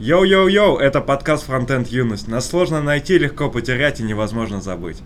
[0.00, 2.26] Йоу-йоу-йоу, это подкаст Frontend Юность.
[2.26, 4.96] Нас сложно найти, легко потерять и невозможно забыть.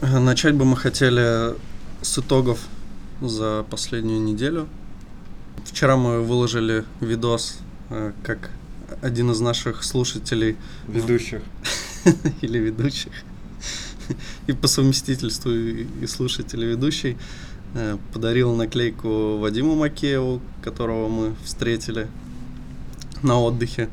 [0.00, 1.54] Э, Начать бы мы хотели
[2.00, 2.58] с итогов
[3.20, 4.66] за последнюю неделю.
[5.66, 7.58] Вчера мы выложили видос,
[7.90, 8.50] э, как
[9.02, 11.42] один из наших слушателей Ведущих.
[12.40, 13.12] или ведущих,
[14.46, 17.18] и по совместительству и слушатель, и ведущий,
[17.74, 22.06] э, подарил наклейку Вадиму Макееву, которого мы встретили
[23.22, 23.88] на отдыхе.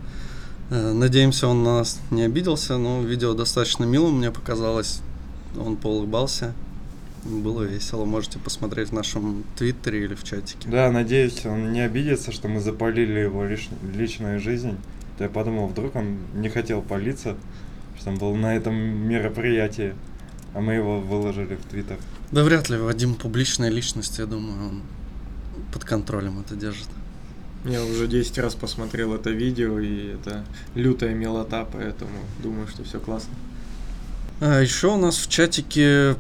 [0.70, 5.02] Э, Надеемся, он на нас не обиделся, но видео достаточно милым, мне показалось.
[5.58, 6.53] Он поулыбался.
[7.26, 8.05] Было весело.
[8.05, 10.68] Можете посмотреть в нашем твиттере или в чатике.
[10.70, 14.76] Да, надеюсь, он не обидится, что мы запалили его лиш- личную жизнь.
[15.18, 17.36] То я подумал, вдруг он не хотел палиться,
[18.00, 19.94] что он был на этом мероприятии,
[20.53, 21.98] а мы его выложили в Твиттер.
[22.31, 24.81] Да вряд ли Вадим публичная личность, я думаю, он
[25.72, 26.88] под контролем это держит.
[27.64, 30.44] Я уже 10 раз посмотрел это видео, и это
[30.76, 33.33] лютая милота, поэтому думаю, что все классно.
[34.42, 36.16] А еще у нас в чатике...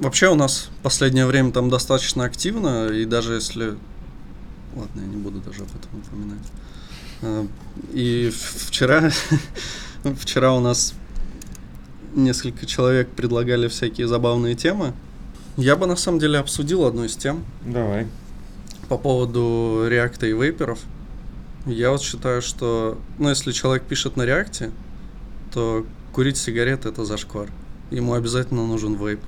[0.00, 3.76] Вообще у нас последнее время там достаточно активно, и даже если...
[4.74, 6.46] Ладно, я не буду даже об этом упоминать.
[7.20, 7.46] А,
[7.92, 9.10] И вчера...
[10.18, 10.94] Вчера у нас
[12.14, 14.94] несколько человек предлагали всякие забавные темы.
[15.58, 18.06] Я бы на самом деле обсудил одну из тем Давай.
[18.88, 20.78] по поводу реакта и вейперов.
[21.66, 24.70] Я вот считаю, что, ну, если человек пишет на реакте,
[25.52, 25.84] то
[26.14, 27.50] курить сигареты это зашквар.
[27.90, 29.20] Ему обязательно нужен вейп.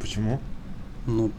[0.00, 0.40] Почему?
[1.06, 1.30] Ну,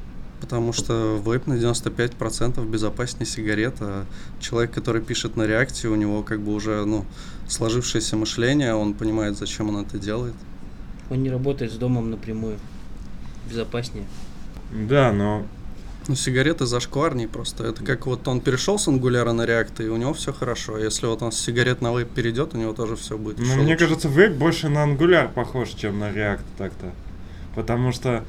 [0.41, 4.05] потому что вейп на 95% безопаснее сигарет, а
[4.39, 7.05] человек, который пишет на реакте, у него как бы уже, ну,
[7.47, 10.35] сложившееся мышление, он понимает, зачем он это делает.
[11.09, 12.57] Он не работает с домом напрямую.
[13.49, 14.05] Безопаснее.
[14.71, 15.45] Да, но
[16.07, 17.65] Ну, сигареты зашкварней просто.
[17.65, 20.75] Это как вот он перешел с ангуляра на реакт, и у него все хорошо.
[20.75, 23.39] А Если вот он с сигарет на вейп перейдет, у него тоже все будет.
[23.39, 23.77] Ну, мне лучше.
[23.77, 26.91] кажется, вейп больше на ангуляр похож, чем на реакт так-то.
[27.55, 28.23] Потому что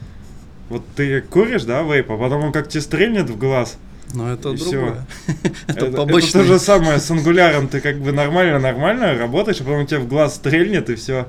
[0.71, 3.77] вот ты куришь, да, вейп, а потом он как тебе стрельнет в глаз.
[4.15, 5.07] Но это И другое.
[5.69, 6.41] Это это, побочный.
[6.41, 7.69] то же самое с ангуляром.
[7.69, 11.29] Ты как бы нормально-нормально работаешь, а потом тебе в глаз стрельнет и все.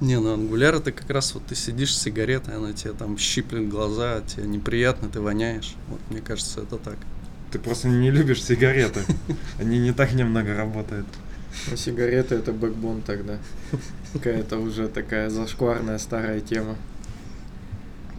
[0.00, 3.68] Не, ну ангуляр это как раз вот ты сидишь с сигаретой, она тебе там щиплет
[3.68, 5.74] глаза, тебе неприятно, ты воняешь.
[5.88, 6.96] Вот мне кажется, это так.
[7.52, 9.00] Ты просто не любишь сигареты.
[9.60, 11.06] Они не так немного работают.
[11.70, 13.38] А сигареты это бэкбон тогда.
[14.12, 16.76] Какая-то уже такая зашкварная старая тема.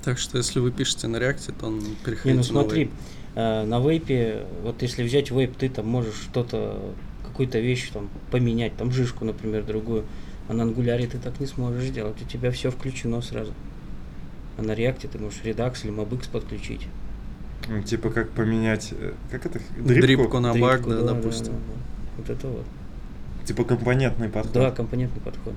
[0.03, 2.91] Так что если вы пишете на реакте, то Не, переходите ну на смотри, вейп.
[3.35, 6.77] э, на вейпе, вот если взять вейп, ты там можешь что-то,
[7.25, 10.03] какую-то вещь там поменять, там жишку, например, другую.
[10.49, 12.21] А на ангуляре ты так не сможешь сделать.
[12.21, 13.53] У тебя все включено сразу.
[14.57, 16.87] А на реакте ты можешь редакс или MobX подключить.
[17.69, 18.89] Ну, типа как поменять...
[18.91, 19.61] э, Как это?
[19.79, 21.53] Дрипку на баг, Дрипку, да, да, допустим.
[21.53, 21.73] да, да.
[22.17, 22.65] Вот это вот.
[23.45, 24.51] Типа компонентный подход.
[24.53, 25.53] Да, компонентный подход.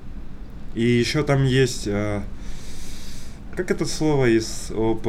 [0.73, 1.85] И еще там есть...
[1.87, 2.21] э,
[3.57, 5.03] Как это слово из ООП?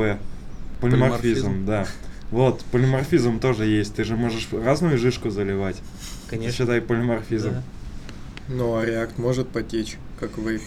[0.81, 1.67] Полиморфизм, Полиморфизм.
[1.67, 1.87] да.
[2.31, 3.95] Вот, полиморфизм тоже есть.
[3.95, 5.77] Ты же можешь разную жишку заливать.
[6.29, 6.57] Конечно.
[6.57, 7.51] Считай полиморфизм.
[7.51, 7.63] Да.
[8.49, 10.63] Ну а реакт может потечь, как вейп.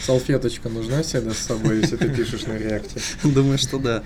[0.00, 3.00] Салфеточка нужна всегда с собой, если ты пишешь на реакте.
[3.22, 4.02] Думаю, что да.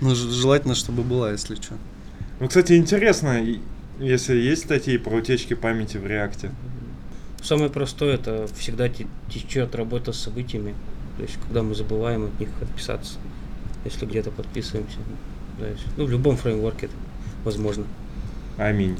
[0.00, 1.74] Ну, ж- желательно, чтобы была, если что.
[2.38, 3.44] Ну, кстати, интересно,
[3.98, 6.50] если есть статьи про утечки памяти в реакте.
[7.42, 10.74] Самое простое это всегда те- течет работа с событиями.
[11.18, 13.14] То есть, когда мы забываем от них отписаться,
[13.84, 14.98] если где-то подписываемся.
[15.58, 16.94] То есть, ну, в любом фреймворке это
[17.44, 17.84] возможно.
[18.56, 18.96] Аминь.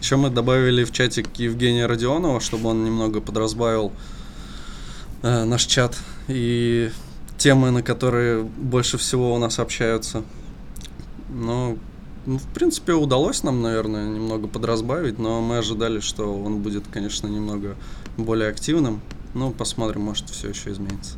[0.00, 3.92] Еще мы добавили в чатик Евгения Родионова, чтобы он немного подразбавил
[5.22, 6.90] э, наш чат и
[7.36, 10.22] темы, на которые больше всего у нас общаются.
[11.28, 11.76] Ну,
[12.26, 17.26] ну, в принципе, удалось нам, наверное, немного подразбавить, но мы ожидали, что он будет, конечно,
[17.26, 17.76] немного
[18.24, 19.00] более активным.
[19.34, 21.16] Ну, посмотрим, может, все еще изменится.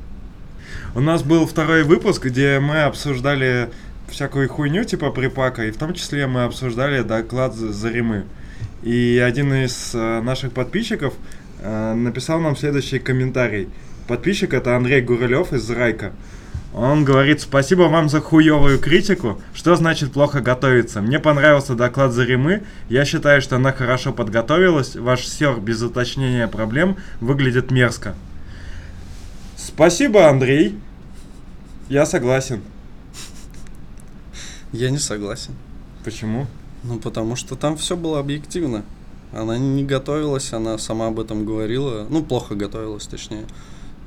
[0.95, 3.71] У нас был второй выпуск, где мы обсуждали
[4.09, 8.25] всякую хуйню типа припака, и в том числе мы обсуждали доклад З- Заремы.
[8.83, 11.15] И один из э, наших подписчиков
[11.61, 13.69] э, написал нам следующий комментарий.
[14.09, 16.13] Подписчик это Андрей Гурылев из Райка.
[16.75, 19.41] Он говорит, спасибо вам за хуевую критику.
[19.53, 21.03] Что значит плохо готовиться?
[21.03, 22.63] Мне понравился доклад Заремы.
[22.89, 24.97] Я считаю, что она хорошо подготовилась.
[24.97, 28.15] Ваш сер без уточнения проблем выглядит мерзко.
[29.57, 30.79] Спасибо, Андрей.
[31.91, 32.63] Я согласен.
[34.73, 35.53] Я не согласен.
[36.05, 36.47] Почему?
[36.85, 38.83] Ну, потому что там все было объективно.
[39.33, 42.07] Она не готовилась, она сама об этом говорила.
[42.09, 43.45] Ну, плохо готовилась, точнее.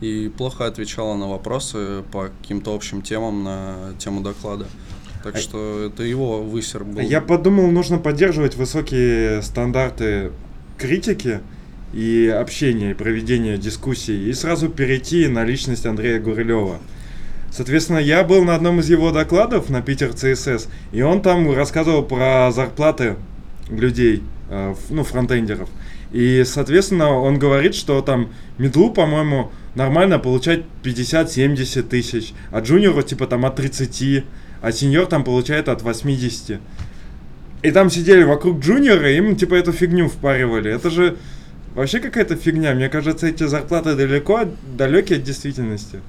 [0.01, 4.67] И плохо отвечала на вопросы по каким-то общим темам на тему доклада.
[5.23, 7.01] Так А- что это его высер был.
[7.01, 10.31] Я подумал, нужно поддерживать высокие стандарты
[10.77, 11.39] критики
[11.93, 16.79] и общения, и проведения дискуссий, и сразу перейти на личность Андрея Гурилева.
[17.51, 22.03] Соответственно, я был на одном из его докладов на Питер ЦСС, и он там рассказывал
[22.03, 23.15] про зарплаты
[23.69, 25.69] людей, э, ну, фронтендеров.
[26.11, 33.27] И, соответственно, он говорит, что там медлу, по-моему, нормально получать 50-70 тысяч, а джуниору типа
[33.27, 34.23] там от 30,
[34.61, 36.59] а сеньор там получает от 80.
[37.61, 40.71] И там сидели вокруг джуниора, и им типа эту фигню впаривали.
[40.71, 41.17] Это же
[41.73, 42.73] вообще какая-то фигня.
[42.73, 44.45] Мне кажется, эти зарплаты далеко,
[44.77, 45.99] далекие от действительности.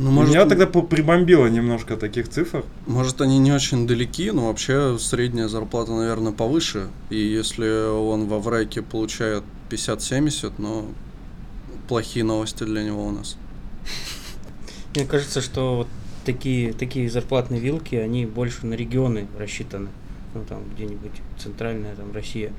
[0.00, 2.64] Ну, может, Меня тогда прибомбило немножко таких цифр.
[2.86, 6.88] может, они не очень далеки, но вообще средняя зарплата, наверное, повыше.
[7.10, 10.86] И если он во врайке получает 50-70, ну,
[11.86, 13.36] плохие новости для него у нас.
[14.94, 15.88] Мне кажется, что вот
[16.24, 19.90] такие, такие зарплатные вилки, они больше на регионы рассчитаны.
[20.32, 22.54] Ну, там где-нибудь центральная там Россия.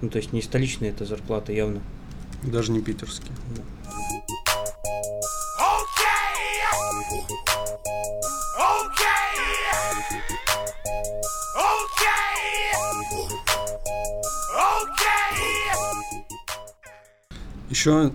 [0.00, 1.80] Ну, то есть не столичная эта зарплата явно.
[2.44, 3.32] Даже не питерские.
[17.70, 18.12] Еще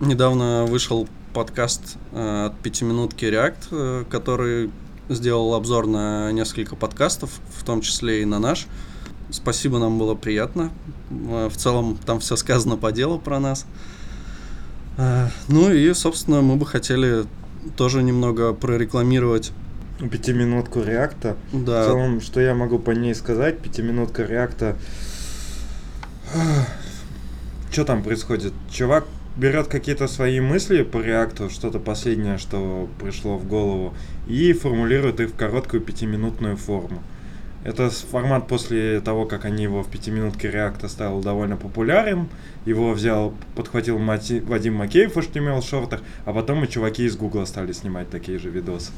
[0.00, 4.70] недавно вышел подкаст э, от пятиминутки React, э, который
[5.08, 8.66] сделал обзор на несколько подкастов, в том числе и на наш.
[9.30, 10.70] Спасибо, нам было приятно.
[11.10, 13.66] Э, В целом там все сказано по делу про нас.
[14.96, 17.26] Э, Ну и, собственно, мы бы хотели
[17.76, 19.52] тоже немного прорекламировать.
[20.10, 21.36] Пятиминутку реакта.
[21.52, 23.58] В Да, целом, что я могу по ней сказать?
[23.58, 24.76] Пятиминутка реакта.
[27.70, 28.52] Что там происходит?
[28.70, 29.06] Чувак
[29.36, 33.94] берет какие-то свои мысли по реакту, что-то последнее, что пришло в голову,
[34.26, 37.02] и формулирует их в короткую пятиминутную форму.
[37.64, 42.28] Это формат после того, как они его в пятиминутке реакта стал довольно популярен.
[42.64, 47.44] Его взял, подхватил Мати- Вадим Макеев в HTML шортах, а потом и чуваки из Гугла
[47.46, 48.92] стали снимать такие же видосы.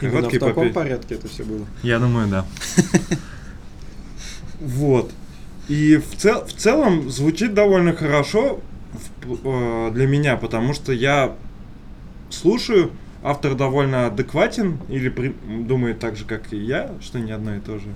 [0.00, 1.66] Именно в Короткие по таком пи- порядке это все было.
[1.82, 2.46] Я думаю, да.
[4.60, 5.10] Вот.
[5.68, 8.60] И в, цел- в целом звучит довольно хорошо
[9.24, 11.34] в- э, для меня, потому что я
[12.30, 12.90] слушаю,
[13.26, 17.60] автор довольно адекватен или при- думает так же, как и я, что не одно и
[17.60, 17.88] то же.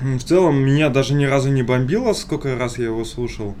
[0.00, 3.54] В целом меня даже ни разу не бомбило, сколько раз я его слушал.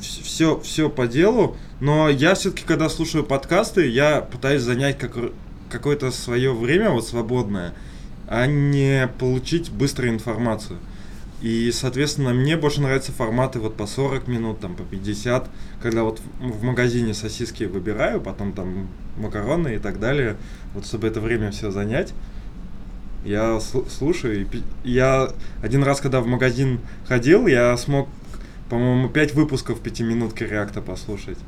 [0.00, 5.16] Все, все по делу, но я все-таки, когда слушаю подкасты, я пытаюсь занять как,
[5.70, 7.72] какое-то свое время вот свободное,
[8.26, 10.78] а не получить быструю информацию.
[11.40, 15.48] И, соответственно, мне больше нравятся форматы вот по 40 минут, там по 50,
[15.80, 20.36] когда вот в магазине сосиски выбираю, потом там макароны и так далее,
[20.74, 22.12] вот чтобы это время все занять.
[23.24, 25.30] Я сл- слушаю, и я
[25.62, 28.08] один раз, когда в магазин ходил, я смог,
[28.68, 31.38] по-моему, 5 выпусков пятиминутки реакта послушать.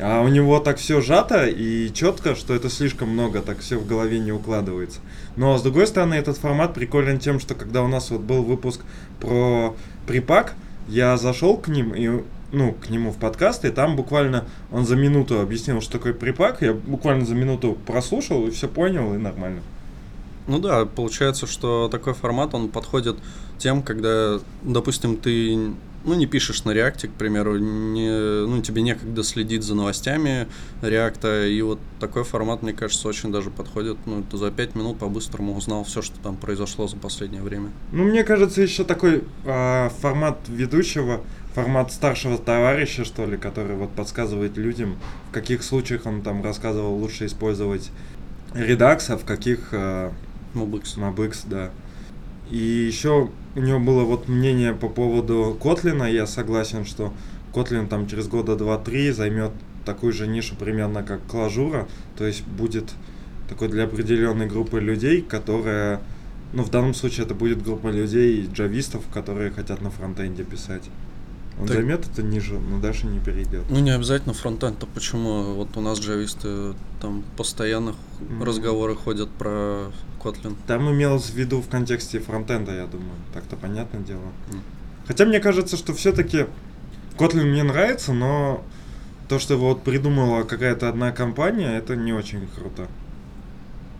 [0.00, 3.86] А у него так все сжато и четко, что это слишком много, так все в
[3.86, 5.00] голове не укладывается.
[5.36, 8.80] Но с другой стороны, этот формат приколен тем, что когда у нас вот был выпуск
[9.20, 9.74] про
[10.06, 10.54] припак,
[10.88, 12.22] я зашел к ним и
[12.52, 16.62] ну, к нему в подкаст, и там буквально он за минуту объяснил, что такое припак.
[16.62, 19.60] Я буквально за минуту прослушал и все понял, и нормально.
[20.46, 23.16] Ну да, получается, что такой формат, он подходит
[23.58, 25.72] тем, когда, допустим, ты
[26.04, 30.46] ну, не пишешь на реакте, к примеру, не, ну, тебе некогда следить за новостями
[30.82, 33.96] реакта, и вот такой формат, мне кажется, очень даже подходит.
[34.06, 37.70] Ну, ты за пять минут по-быстрому узнал все, что там произошло за последнее время.
[37.92, 41.22] Ну, мне кажется, еще такой а, формат ведущего,
[41.54, 44.98] формат старшего товарища, что ли, который вот подсказывает людям,
[45.30, 47.90] в каких случаях он там рассказывал, лучше использовать
[48.54, 50.12] редакс, а в каких а,
[50.54, 50.96] Мобикс.
[50.96, 51.70] Mobix, да.
[52.50, 57.12] И еще у него было вот мнение по поводу Котлина, я согласен, что
[57.52, 59.52] Kotlin там через года 2-3 займет
[59.84, 61.86] такую же нишу примерно как Клажура,
[62.16, 62.92] то есть будет
[63.48, 66.00] такой для определенной группы людей, которая,
[66.52, 70.84] ну в данном случае это будет группа людей, джавистов, которые хотят на фронтенде писать.
[71.60, 73.62] Он Так- займет это ниже, но дальше не перейдет.
[73.70, 75.54] Ну, не обязательно фронтенд, то почему?
[75.54, 78.42] Вот у нас джависты там постоянно Мгм.
[78.42, 79.92] разговоры ходят про
[80.22, 80.56] Kotlin.
[80.66, 83.12] Там имелось в виду в контексте фронтенда, я думаю.
[83.32, 84.22] Так-то понятное дело.
[84.52, 84.62] М.
[85.06, 86.46] Хотя мне кажется, что все-таки
[87.18, 88.64] Kotlin мне нравится, но
[89.28, 92.88] то, что его вот придумала какая-то одна компания, это не очень круто.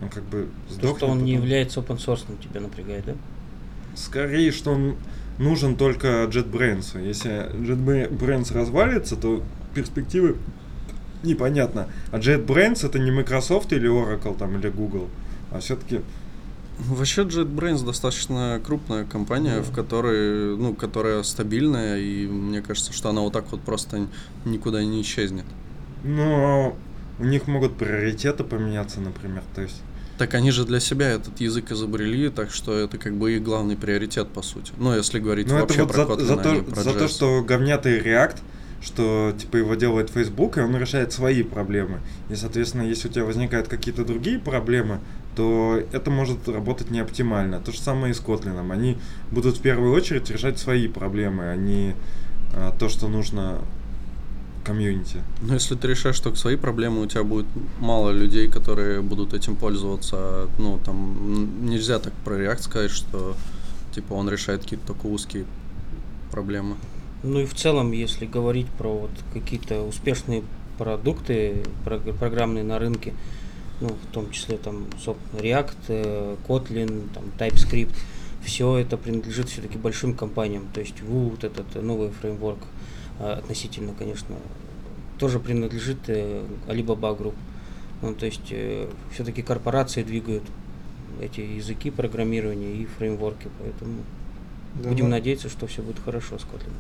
[0.03, 0.97] он как бы То, сдохнет.
[0.99, 1.45] что он не потом.
[1.47, 3.13] является open source, тебя напрягает, да?
[3.95, 4.97] Скорее, что он
[5.39, 7.05] нужен только JetBrains.
[7.05, 9.43] Если JetBrains развалится, то
[9.75, 10.37] перспективы
[11.23, 11.89] непонятно.
[12.11, 15.09] А JetBrains это не Microsoft или Oracle там или Google,
[15.51, 16.01] а все-таки
[16.79, 23.21] Вообще JetBrains достаточно крупная компания, в которой, ну, которая стабильная, и мне кажется, что она
[23.21, 24.09] вот так вот просто
[24.45, 25.45] никуда не исчезнет.
[26.03, 26.77] Но
[27.21, 29.45] у них могут приоритеты поменяться, например.
[29.55, 29.83] То есть,
[30.19, 33.77] Так они же для себя этот язык изобрели, так что это как бы их главный
[33.77, 34.73] приоритет, по сути.
[34.79, 36.83] Ну, если говорить ну это вообще вот про за, Kotlin, за а не то, про
[36.83, 38.37] за то, что говнятый React,
[38.81, 42.01] что типа его делает Facebook, и он решает свои проблемы.
[42.29, 45.01] И, соответственно, если у тебя возникают какие-то другие проблемы,
[45.35, 47.61] то это может работать не оптимально.
[47.61, 48.71] То же самое и с Kotlin.
[48.71, 48.99] Они
[49.31, 51.95] будут в первую очередь решать свои проблемы, а не
[52.53, 53.59] а, то, что нужно
[54.65, 55.23] комьюнити.
[55.43, 57.47] Но если ты решаешь только свои проблемы, у тебя будет
[57.79, 60.49] мало людей, которые будут этим пользоваться.
[60.59, 63.37] Ну, там нельзя так про React сказать, что
[63.95, 65.45] типа он решает какие-то только узкие
[66.31, 66.77] проблемы.
[67.23, 70.43] Ну и в целом, если говорить про вот какие-то успешные
[70.79, 73.15] продукты прог- программные на рынке,
[73.81, 77.95] ну, в том числе там, собственно, React, э, Kotlin, там, TypeScript,
[78.45, 80.67] все это принадлежит все-таки большим компаниям.
[80.73, 82.59] То есть Woot, этот э, новый фреймворк,
[83.19, 84.37] относительно, конечно,
[85.19, 87.35] тоже принадлежит э, Alibaba Group.
[88.03, 88.53] Ну, то есть
[89.13, 90.43] все-таки корпорации двигают
[91.21, 94.01] эти языки программирования и фреймворки, поэтому
[94.83, 96.73] Да, будем ну, надеяться, что все будет хорошо с Kotlin.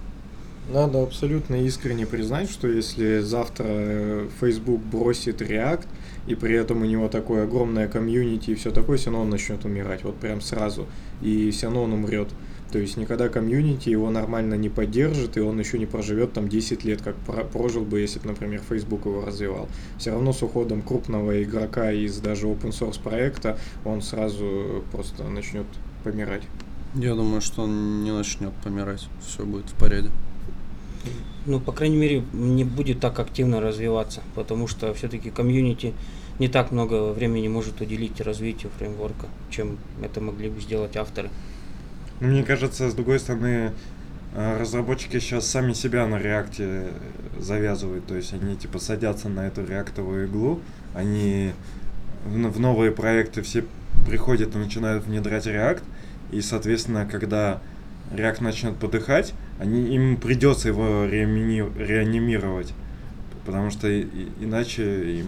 [0.72, 5.86] Надо абсолютно искренне признать, что если завтра э, Facebook бросит React,
[6.26, 9.64] и при этом у него такое огромное комьюнити и все такое, все равно он начнет
[9.66, 10.86] умирать, вот прям сразу,
[11.20, 12.28] и все равно он умрет.
[12.72, 16.84] То есть никогда комьюнити его нормально не поддержит, и он еще не проживет там 10
[16.84, 19.68] лет, как про- прожил бы, если бы, например, Facebook его развивал.
[19.98, 25.66] Все равно с уходом крупного игрока из даже open source проекта он сразу просто начнет
[26.02, 26.42] помирать.
[26.94, 29.08] Я думаю, что он не начнет помирать.
[29.24, 30.10] Все будет в порядке.
[31.46, 35.92] Ну, по крайней мере, не будет так активно развиваться, потому что все-таки комьюнити
[36.38, 41.30] не так много времени может уделить развитию фреймворка, чем это могли бы сделать авторы.
[42.20, 43.72] Мне кажется, с другой стороны,
[44.34, 46.88] э, разработчики сейчас сами себя на реакте
[47.38, 48.06] завязывают.
[48.06, 50.60] То есть они типа садятся на эту реактовую иглу,
[50.94, 51.52] они
[52.24, 53.64] в, новые проекты все
[54.06, 55.82] приходят и начинают внедрять React,
[56.32, 57.60] и, соответственно, когда
[58.12, 62.72] React начнет подыхать, они, им придется его реамини- реанимировать,
[63.44, 64.06] потому что и-
[64.40, 65.26] иначе им,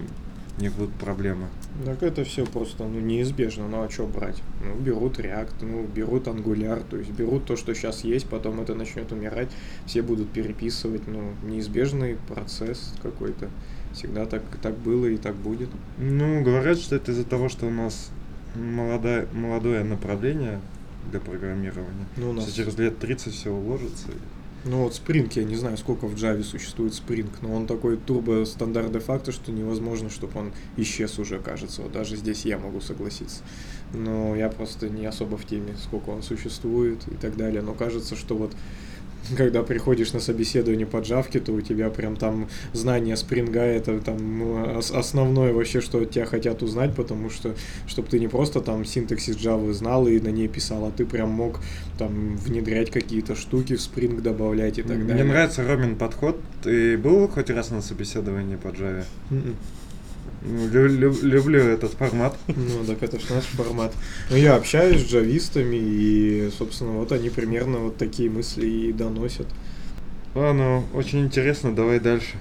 [0.59, 1.47] у них будут проблемы.
[1.85, 3.68] Так это все просто ну, неизбежно.
[3.68, 4.42] Ну а что брать?
[4.64, 8.75] Ну, берут React, ну, берут Angular, то есть берут то, что сейчас есть, потом это
[8.75, 9.49] начнет умирать,
[9.87, 11.06] все будут переписывать.
[11.06, 13.50] Ну, неизбежный процесс какой-то.
[13.92, 15.71] Всегда так, так было и так будет.
[15.99, 18.11] Ну, говорят, что это из-за того, что у нас
[18.54, 20.61] молодое, молодое направление
[21.11, 22.06] для программирования.
[22.16, 22.45] Ну, у нас...
[22.45, 24.09] Что через лет 30 все уложится.
[24.68, 28.44] Ну вот Spring, я не знаю, сколько в Java существует Spring, но он такой турбо
[28.44, 31.82] стандарт де-факто, что невозможно, чтобы он исчез уже, кажется.
[31.82, 33.44] Вот даже здесь я могу согласиться.
[33.94, 37.62] Но я просто не особо в теме, сколько он существует и так далее.
[37.62, 38.56] Но кажется, что вот
[39.37, 44.38] когда приходишь на собеседование по джавке, то у тебя прям там знание спринга это там
[44.38, 47.54] ну, ос- основное вообще, что от тебя хотят узнать, потому что
[47.87, 51.30] чтобы ты не просто там синтаксис Java знал и на ней писал, а ты прям
[51.30, 51.61] мог
[51.99, 55.25] там внедрять какие-то штуки в спринг добавлять и так Мне далее.
[55.25, 56.38] нравится Ромин подход.
[56.62, 59.04] Ты был хоть раз на собеседовании по Java?
[59.30, 59.54] Мгм.
[60.49, 62.37] Ну, лю- лю- люблю этот формат.
[62.47, 63.93] Ну, так это ж наш формат.
[64.31, 69.47] Ну, я общаюсь с джавистами, и, собственно, вот они примерно вот такие мысли и доносят.
[70.35, 72.37] Ладно, очень интересно, давай дальше.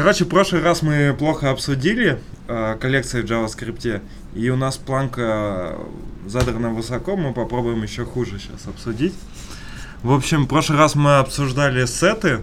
[0.00, 4.00] Короче, в прошлый раз мы плохо обсудили э, коллекции в JavaScript,
[4.32, 5.76] и у нас планка
[6.24, 9.12] задрана высоко, мы попробуем еще хуже сейчас обсудить.
[10.04, 12.42] В общем, в прошлый раз мы обсуждали сеты,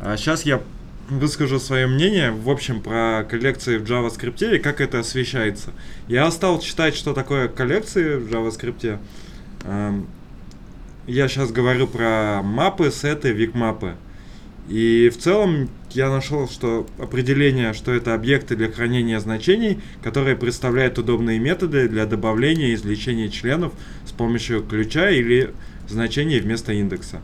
[0.00, 0.62] а сейчас я
[1.10, 5.72] выскажу свое мнение, в общем, про коллекции в JavaScript и как это освещается.
[6.08, 8.98] Я стал читать, что такое коллекции в JavaScript.
[9.64, 10.06] Эм,
[11.06, 13.96] Я сейчас говорю про мапы, сеты, викмапы.
[14.68, 20.98] И в целом я нашел, что определение, что это объекты для хранения значений, которые представляют
[20.98, 23.72] удобные методы для добавления и извлечения членов
[24.06, 25.54] с помощью ключа или
[25.88, 27.20] значений вместо индекса.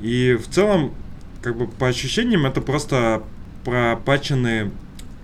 [0.00, 0.94] И в целом,
[1.42, 3.22] как бы по ощущениям, это просто
[3.64, 4.70] пропаченные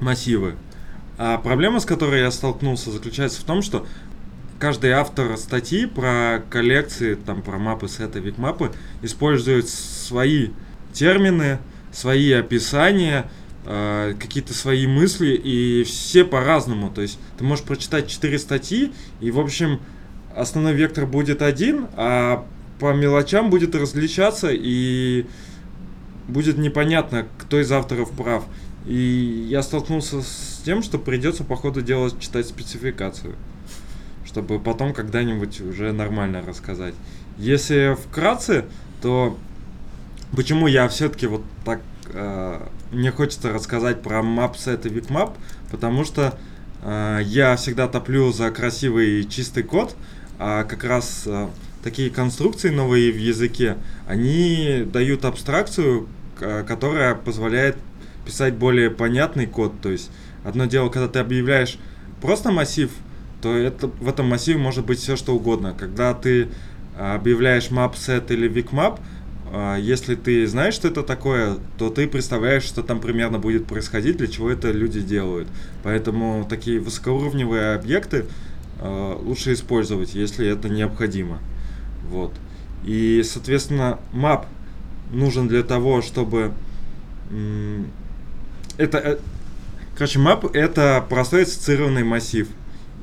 [0.01, 0.57] массивы.
[1.17, 3.87] А проблема, с которой я столкнулся, заключается в том, что
[4.59, 10.51] каждый автор статьи про коллекции, там про мапы, сеты, викмапы использует свои
[10.97, 11.59] термины,
[11.93, 13.31] свои описания,
[13.65, 16.91] э, какие-то свои мысли, и все по-разному.
[16.91, 19.81] То есть ты можешь прочитать 4 статьи, и, в общем,
[20.35, 22.47] основной вектор будет один, а
[22.79, 25.27] по мелочам будет различаться, и
[26.29, 28.45] будет непонятно, кто из авторов прав.
[28.87, 33.35] И я столкнулся с тем, что придется по ходу дела читать спецификацию,
[34.25, 36.95] чтобы потом когда-нибудь уже нормально рассказать.
[37.39, 38.65] Если вкратце,
[39.03, 39.37] то
[40.35, 41.81] почему я все-таки вот так
[42.13, 42.61] э,
[42.93, 45.33] мне хочется рассказать про MapSet и VicMap,
[45.71, 46.39] потому что
[46.83, 49.95] э, я всегда топлю за красивый и чистый код,
[50.39, 51.49] а как раз э,
[51.83, 53.77] такие конструкции новые в языке,
[54.09, 57.77] они дают абстракцию, которая позволяет
[58.27, 59.73] писать более понятный код.
[59.81, 60.11] То есть
[60.45, 61.79] одно дело, когда ты объявляешь
[62.21, 62.91] просто массив,
[63.41, 65.75] то это, в этом массиве может быть все что угодно.
[65.79, 66.49] Когда ты
[66.99, 69.01] объявляешь map set или vicmap,
[69.81, 74.27] если ты знаешь, что это такое, то ты представляешь, что там примерно будет происходить, для
[74.27, 75.49] чего это люди делают.
[75.83, 78.27] Поэтому такие высокоуровневые объекты
[78.81, 81.39] э, лучше использовать, если это необходимо.
[82.09, 82.33] Вот.
[82.85, 84.47] И, соответственно, map
[85.13, 86.53] нужен для того, чтобы
[88.77, 89.19] это, э,
[89.97, 92.49] короче, map это простой ассоциированный массив.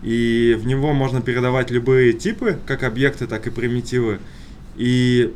[0.02, 4.20] И в него можно передавать любые типы, как объекты, так и примитивы.
[4.76, 5.34] И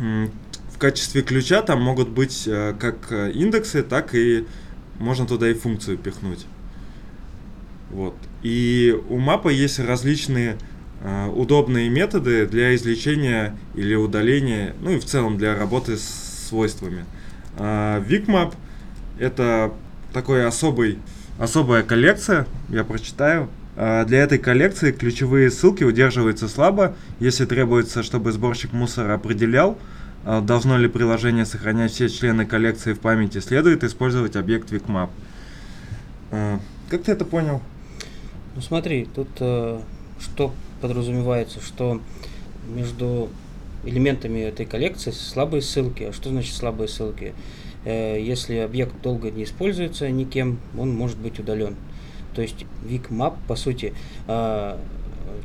[0.00, 4.46] в качестве ключа там могут быть э, как э, индексы, так и
[4.98, 6.46] можно туда и функцию пихнуть.
[7.90, 8.14] Вот.
[8.42, 10.56] И у мапа есть различные
[11.02, 17.04] э, удобные методы для извлечения или удаления, ну и в целом для работы с свойствами.
[17.58, 18.54] Э, VicMap
[19.18, 19.72] это
[20.12, 20.98] такой особый,
[21.38, 23.48] особая коллекция, я прочитаю.
[23.76, 29.78] Э, для этой коллекции ключевые ссылки удерживаются слабо, если требуется, чтобы сборщик мусора определял,
[30.24, 35.10] э, должно ли приложение сохранять все члены коллекции в памяти, следует использовать объект VicMap.
[36.32, 37.62] Э, как ты это понял?
[38.56, 42.00] Ну смотри, тут что подразумевается, что
[42.68, 43.30] между
[43.84, 46.02] элементами этой коллекции слабые ссылки.
[46.02, 47.32] А что значит слабые ссылки?
[47.84, 51.76] Если объект долго не используется никем, он может быть удален.
[52.40, 53.92] То есть VicMap, по сути,
[54.26, 54.80] а,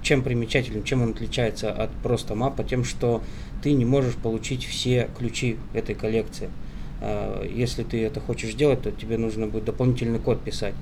[0.01, 3.21] чем примечателен, чем он отличается от просто мапа, тем, что
[3.61, 6.49] ты не можешь получить все ключи этой коллекции.
[7.01, 10.73] А, если ты это хочешь сделать, то тебе нужно будет дополнительный код писать.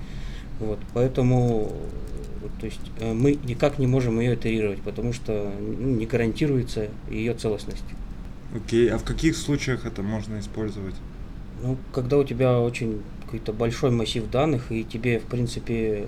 [0.59, 1.71] Вот, поэтому
[2.59, 7.33] то есть, э, мы никак не можем ее итерировать, потому что ну, не гарантируется ее
[7.33, 7.85] целостность.
[8.55, 8.91] Окей, okay.
[8.91, 10.93] а в каких случаях это можно использовать?
[11.63, 13.01] Ну, когда у тебя очень
[13.33, 16.05] какой-то большой массив данных, и тебе, в принципе,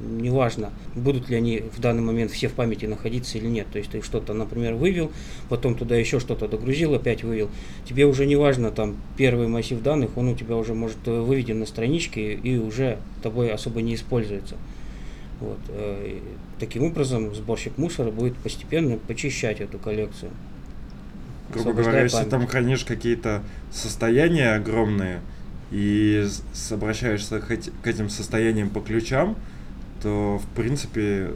[0.00, 3.66] неважно, будут ли они в данный момент все в памяти находиться или нет.
[3.72, 5.10] То есть ты что-то, например, вывел,
[5.48, 7.50] потом туда еще что-то догрузил, опять вывел.
[7.84, 11.58] Тебе уже не важно, там, первый массив данных, он у тебя уже может э, выведен
[11.58, 14.54] на страничке и уже тобой особо не используется.
[15.40, 15.58] Вот.
[15.68, 16.16] Э,
[16.60, 20.30] таким образом, сборщик мусора будет постепенно почищать эту коллекцию.
[21.52, 25.20] Грубо говоря, если там хранишь какие-то состояния огромные,
[25.70, 26.26] и
[26.70, 29.36] обращаешься к этим состояниям по ключам,
[30.02, 31.30] то в принципе,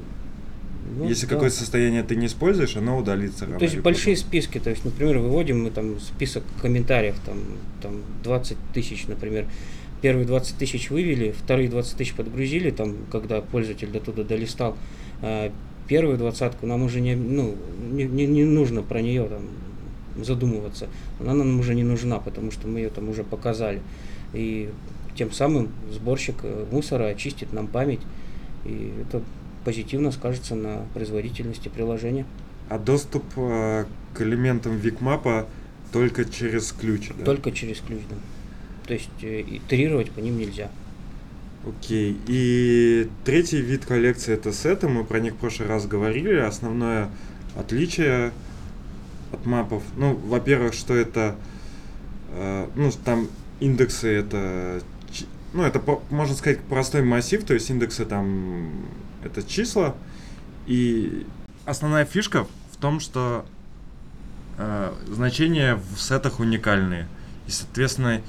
[0.97, 1.35] ну, если да.
[1.35, 3.47] какое-то состояние ты не используешь, оно удалится.
[3.47, 7.39] Ну, то есть большие списки, то есть, например, выводим мы там список комментариев, там,
[7.81, 9.47] там 20 тысяч, например.
[10.03, 14.77] Первые 20 тысяч вывели, вторые 20 тысяч подгрузили, там, когда пользователь до туда долистал.
[15.23, 15.51] А
[15.89, 17.55] первую двадцатку нам уже не, ну,
[17.91, 20.89] не, не, не нужно про нее там задумываться.
[21.21, 23.81] Она нам уже не нужна, потому что мы ее там уже показали
[24.35, 24.71] и
[25.17, 28.01] тем самым сборщик э, мусора очистит нам память,
[28.65, 29.23] и это
[29.65, 32.27] позитивно скажется на производительности приложения.
[32.69, 35.47] А доступ э, к элементам викмапа
[35.93, 37.25] только через ключ, да?
[37.25, 38.17] Только через ключ, да.
[38.87, 40.71] То есть э, итерировать по ним нельзя.
[41.67, 42.19] Окей.
[42.27, 44.89] И третий вид коллекции это сеты.
[44.89, 46.35] Мы про них в прошлый раз говорили.
[46.35, 47.09] Основное
[47.57, 48.33] отличие
[49.33, 49.83] от мапов.
[49.97, 51.37] Ну, во-первых, что это...
[52.33, 53.29] Э, ну, там
[53.65, 54.83] индексы это,
[55.53, 58.71] ну, это, можно сказать, простой массив, то есть индексы там,
[59.23, 59.95] это числа.
[60.67, 61.27] И
[61.65, 63.45] основная фишка в том, что
[64.59, 67.09] э, значения в сетах уникальные.
[67.47, 68.21] И, соответственно,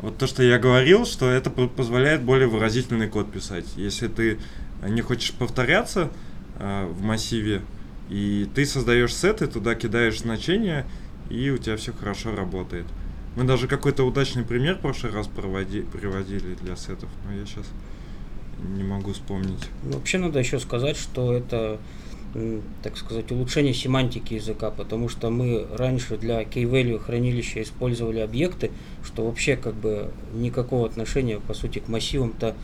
[0.00, 3.64] вот то, что я говорил, что это позволяет более выразительный код писать.
[3.76, 4.38] Если ты
[4.86, 6.10] не хочешь повторяться
[6.58, 7.62] э, в массиве,
[8.10, 10.84] и ты создаешь сеты, туда кидаешь значения,
[11.30, 12.86] и у тебя все хорошо работает.
[13.36, 17.66] Мы даже какой-то удачный пример в прошлый раз проводи, приводили для сетов, но я сейчас
[18.76, 19.68] не могу вспомнить.
[19.82, 21.78] Ну, вообще надо еще сказать, что это,
[22.82, 28.70] так сказать, улучшение семантики языка, потому что мы раньше для key-value хранилища использовали объекты,
[29.04, 32.54] что вообще как бы никакого отношения, по сути, к массивам-то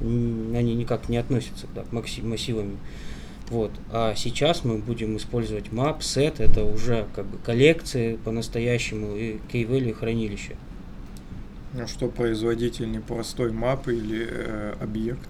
[0.00, 2.78] они никак не относятся да, к масси- массивам.
[3.50, 3.70] Вот.
[3.90, 9.94] А сейчас мы будем использовать map, set, это уже как бы коллекции по-настоящему и key-value
[9.94, 10.54] хранилища.
[11.74, 15.28] А что производительнее, простой мап или э, объект?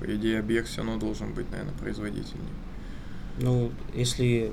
[0.00, 2.50] По идее, объект все равно должен быть, наверное, производительнее.
[3.40, 4.52] Ну, если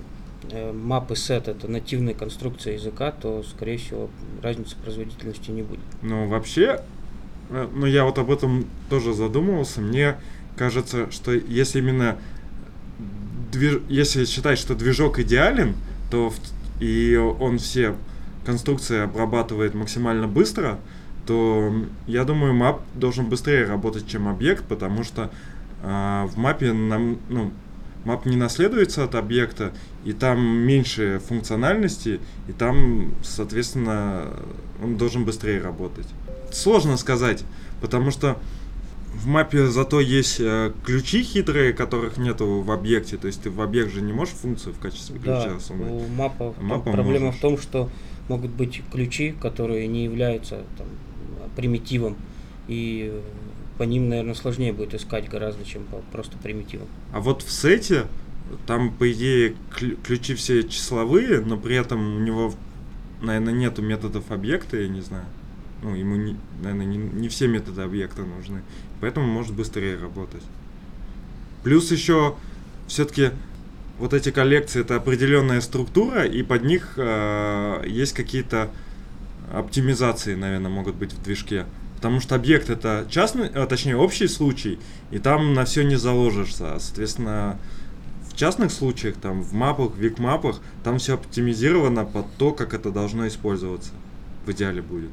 [0.52, 4.10] э, map и set это нативная конструкция языка, то, скорее всего,
[4.42, 5.80] разницы производительности не будет.
[6.02, 6.82] Ну, вообще,
[7.50, 9.82] э, ну, я вот об этом тоже задумывался.
[9.82, 10.18] Мне
[10.56, 12.18] кажется, что если именно
[13.56, 15.76] движ- если считать, что движок идеален,
[16.12, 16.40] то в-
[16.82, 17.96] и он все
[18.46, 20.78] конструкции обрабатывает максимально быстро,
[21.26, 21.74] то
[22.06, 25.32] я думаю, мап должен быстрее работать, чем объект, потому что
[25.84, 27.52] а, в мапе нам, ну,
[28.06, 29.72] мап не наследуется от объекта,
[30.04, 34.28] и там меньше функциональности, и там, соответственно,
[34.84, 36.08] он должен быстрее работать.
[36.52, 37.44] Сложно сказать,
[37.82, 38.38] потому что
[39.26, 43.18] в мапе зато есть э, ключи хитрые, которых нету в объекте.
[43.18, 45.88] То есть ты в объект же не можешь функцию в качестве ключа Да, засунуть.
[45.92, 47.40] у мапа, Мапа проблема можешь.
[47.40, 47.90] в том, что
[48.30, 50.88] могут быть ключи, которые не являются там,
[51.56, 52.16] примитивом,
[52.68, 53.20] и
[53.80, 56.88] по ним, наверное, сложнее будет искать гораздо, чем по просто примитивам.
[57.12, 58.06] А вот в сете
[58.68, 62.54] там, по идее, клю- ключи все числовые, но при этом у него,
[63.24, 65.26] наверное, нету методов объекта, я не знаю.
[65.84, 68.62] Ну, ему, не, наверное, не, не все методы объекта нужны.
[69.02, 70.44] Поэтому может быстрее работать.
[71.64, 72.36] Плюс еще
[72.88, 73.32] все-таки
[74.00, 78.70] вот эти коллекции это определенная структура, и под них э, есть какие-то
[79.54, 81.66] оптимизации, наверное, могут быть в движке.
[81.96, 84.80] Потому что объект это частный, а, точнее общий случай,
[85.12, 86.78] и там на все не заложишься.
[86.80, 87.58] Соответственно,
[88.30, 92.92] в частных случаях, там в мапах, в викмапах, там все оптимизировано под то, как это
[92.92, 93.92] должно использоваться.
[94.46, 95.10] В идеале будет.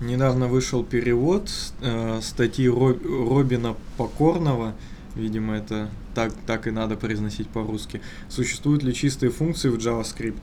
[0.00, 1.48] Недавно вышел перевод
[1.80, 4.74] э, статьи Ро- Робина Покорного.
[5.14, 8.02] Видимо, это так, так и надо произносить по-русски.
[8.28, 10.36] Существуют ли чистые функции в JavaScript?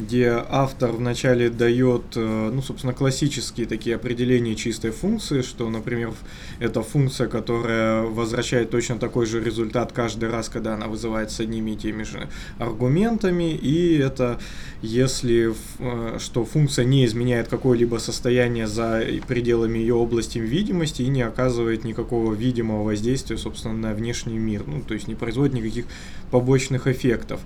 [0.00, 6.12] Где автор вначале дает, э, ну, собственно, классические такие определения чистой функции, что, например,
[6.58, 11.76] это функция, которая возвращает точно такой же результат каждый раз, когда она вызывается одними и
[11.76, 14.38] теми же аргументами, и это
[14.82, 21.22] если, э, что функция не изменяет какое-либо состояние за пределами ее области видимости и не
[21.22, 25.86] оказывает никакого видимого воздействия, собственно, на внешний мир, ну, то есть не производит никаких
[26.30, 27.40] побочных эффектов.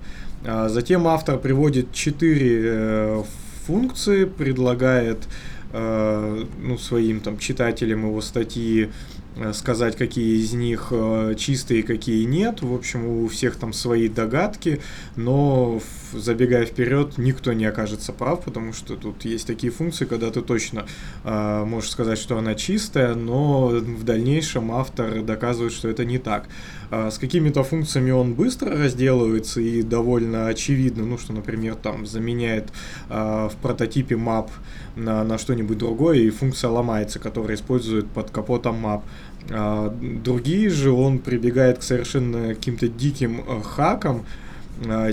[0.46, 3.22] А Затем автор приводит четыре э,
[3.66, 5.26] функции, предлагает
[5.72, 8.90] э, ну, своим там, читателям его статьи
[9.36, 10.92] э, сказать, какие из них
[11.38, 12.60] чистые, какие нет.
[12.60, 14.82] В общем, у всех там свои догадки,
[15.16, 15.80] но
[16.12, 20.84] забегая вперед, никто не окажется прав, потому что тут есть такие функции, когда ты точно
[21.24, 26.48] можешь сказать, что она чистая, но в дальнейшем автор доказывает, что это не так.
[26.96, 32.68] А С какими-то функциями он быстро разделывается и довольно очевидно, ну что, например, там заменяет
[33.08, 34.48] а, в прототипе map
[34.94, 39.02] на, на что-нибудь другое, и функция ломается, которая использует под капотом map.
[39.50, 44.24] А, другие же он прибегает к совершенно каким-то диким э, хакам,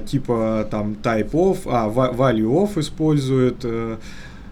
[0.06, 3.98] типа там type of, а, va- value of использует, э,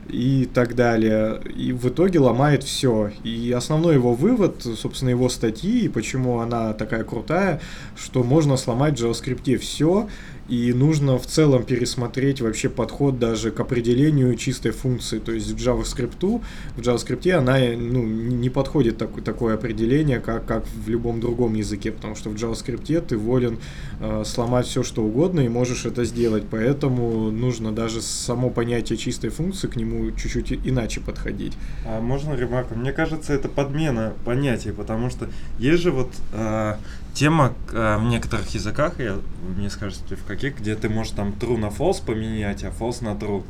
[0.10, 1.42] и так далее.
[1.56, 3.12] И в итоге ломает все.
[3.24, 7.62] И основной его вывод, собственно, его статьи, и почему она такая крутая,
[7.96, 10.08] что можно сломать в JavaScript все,
[10.50, 15.20] и нужно в целом пересмотреть вообще подход даже к определению чистой функции.
[15.20, 16.42] То есть в JavaScript,
[16.76, 21.92] в JavaScript она ну, не подходит так, такое определение, как, как в любом другом языке,
[21.92, 23.60] потому что в JavaScript ты волен
[24.00, 26.44] э, сломать все, что угодно, и можешь это сделать.
[26.50, 31.54] Поэтому нужно даже само понятие чистой функции к нему чуть-чуть иначе подходить.
[31.86, 32.74] А можно ремарку?
[32.74, 36.76] Мне кажется, это подмена понятий, потому что есть же вот э,
[37.14, 41.36] тема э, в некоторых языках, я, вы мне скажете в каких, где ты можешь там
[41.40, 43.44] true на false поменять, а false на true.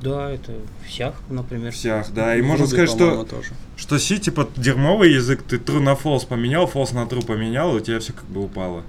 [0.00, 0.52] Да, это
[0.86, 1.72] всях, например.
[1.72, 2.36] Всех, да.
[2.36, 3.50] И можно сказать, что, тоже.
[3.76, 7.80] что C типа дерьмовый язык, ты true на false поменял, false на true поменял, и
[7.80, 8.84] у тебя все как бы упало.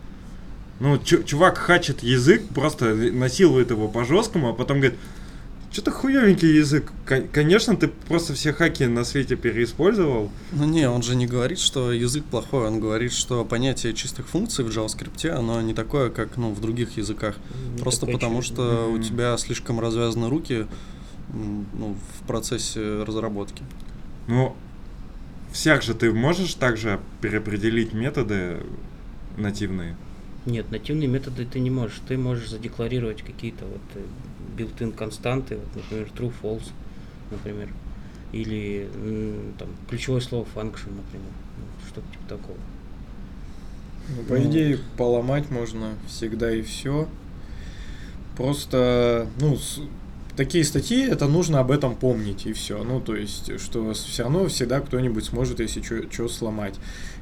[0.79, 4.97] Ну, чу- чувак хачит язык, просто насилует его по жесткому, а потом говорит,
[5.71, 6.91] что-то хуевенький язык.
[7.05, 10.31] Кон- Конечно, ты просто все хаки на свете переиспользовал.
[10.51, 14.65] Ну не, он же не говорит, что язык плохой, он говорит, что понятие чистых функций
[14.65, 17.35] в JavaScript, оно не такое, как ну, в других языках.
[17.75, 19.03] Не Просто потому, что у Мгм.
[19.03, 20.65] тебя слишком развязаны руки
[21.31, 23.61] ну, в процессе разработки.
[24.27, 24.55] Ну,
[25.51, 28.57] всяк же ты можешь также переопределить методы
[29.37, 29.95] нативные.
[30.45, 31.99] Нет, нативные методы ты не можешь.
[32.07, 34.01] Ты можешь задекларировать какие-то вот э,
[34.57, 36.71] built-in константы, вот, например, true, false,
[37.31, 37.69] например.
[38.31, 38.87] Или
[39.57, 41.31] там ключевое слово function, например.
[41.57, 42.57] Ну, Что-то типа такого.
[44.15, 44.49] Ну, по Ну.
[44.49, 47.07] идее, поломать можно всегда и все.
[48.37, 49.81] Просто, ну, с-
[50.39, 52.81] такие статьи, это нужно об этом помнить и все.
[52.81, 56.75] Ну, то есть, что все равно всегда кто-нибудь сможет, если что сломать.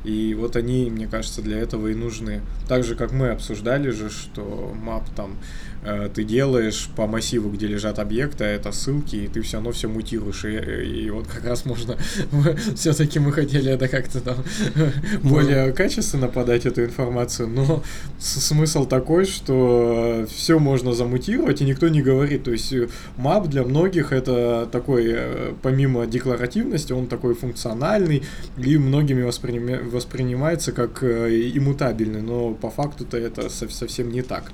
[0.04, 2.42] И вот они, мне кажется, для этого и нужны.
[2.68, 5.36] Так же, как мы обсуждали же, что мап там
[5.84, 9.72] э, ты делаешь по массиву, где лежат объекты, а это ссылки, и ты все равно
[9.72, 10.46] все мутируешь.
[10.46, 11.98] И, и вот как раз можно...
[12.76, 14.38] Все-таки мы хотели это как-то там
[15.24, 17.84] более качественно подать эту информацию, но
[18.20, 22.44] смысл такой, что все можно замутировать, и никто не говорит.
[22.44, 28.24] То есть э, мап для многих это такой, э, помимо декларативности, он такой функциональный,
[28.58, 34.52] и многими воспринима- воспринимается как э, иммутабельный, но по факту-то это сов- совсем не так.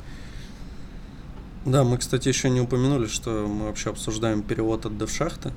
[1.66, 5.52] Да, мы, кстати, еще не упомянули, что мы вообще обсуждаем перевод от девшахты.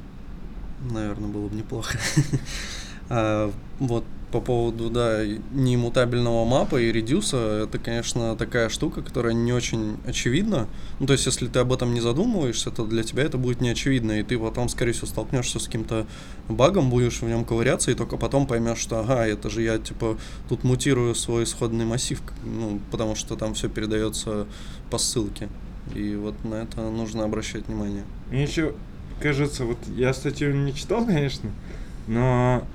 [0.91, 1.99] Наверное, было бы неплохо.
[3.09, 9.53] А, Вот по поводу, да, неиммутабельного мапа и редюса, это, конечно, такая штука, которая не
[9.53, 10.67] очень очевидна.
[10.99, 13.69] Ну, то есть, если ты об этом не задумываешься, то для тебя это будет не
[13.69, 16.07] очевидно, и ты потом, скорее всего, столкнешься с каким-то
[16.49, 20.19] багом, будешь в нем ковыряться, и только потом поймешь, что, ага, это же я, типа,
[20.49, 24.47] тут мутирую свой исходный массив, ну, потому что там все передается
[24.91, 25.49] по ссылке.
[25.95, 28.05] И вот на это нужно обращать внимание.
[28.31, 28.75] Мне еще
[29.21, 31.51] кажется, вот я статью не читал, конечно,
[32.09, 32.67] но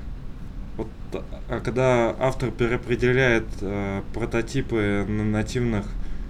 [1.64, 5.86] когда автор переопределяет э, прототипы на нативных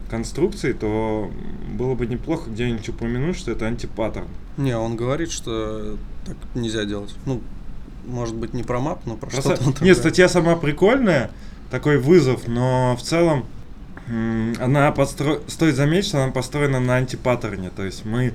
[0.10, 1.32] конструкций, то
[1.72, 4.28] было бы неплохо где-нибудь упомянуть, что это антипаттерн.
[4.58, 7.16] Не, он говорит, что так нельзя делать.
[7.26, 7.42] Ну,
[8.06, 9.96] может быть, не про мап, но про Просто- что-то Нет, такое.
[9.96, 11.32] статья сама прикольная,
[11.70, 13.46] такой вызов, но в целом
[14.60, 15.40] она подстро...
[15.48, 17.70] стоит заметить, что она построена на антипаттерне.
[17.70, 18.34] То есть мы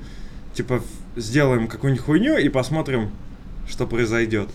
[0.55, 0.81] типа
[1.17, 3.11] сделаем какую-нибудь хуйню и посмотрим,
[3.69, 4.49] что произойдет.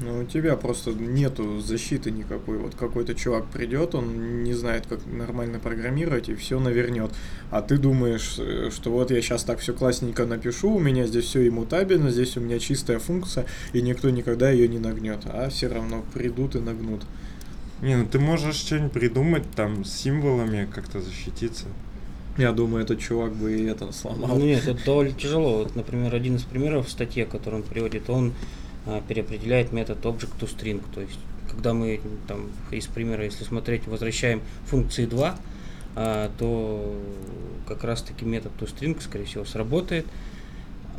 [0.00, 2.58] Ну, у тебя просто нету защиты никакой.
[2.58, 7.12] Вот какой-то чувак придет, он не знает, как нормально программировать, и все навернет.
[7.52, 11.26] А ты думаешь, э, что вот я сейчас так все классненько напишу, у меня здесь
[11.26, 15.20] все иммутабельно, здесь у меня чистая функция, и никто никогда ее не нагнет.
[15.26, 17.02] А все равно придут и нагнут.
[17.80, 21.66] Не, ну ты можешь что-нибудь придумать там с символами, как-то защититься.
[22.36, 24.38] Я думаю, этот чувак бы и это сломал.
[24.38, 25.58] Ну нет, это довольно тяжело.
[25.58, 28.32] Вот, например, один из примеров в статье, который он приводит, он
[29.08, 30.82] переопределяет метод object to string.
[30.94, 31.18] То есть,
[31.50, 35.36] когда мы там из примера, если смотреть, возвращаем функции 2,
[35.96, 36.94] а, то
[37.66, 40.06] как раз таки метод to string, скорее всего, сработает,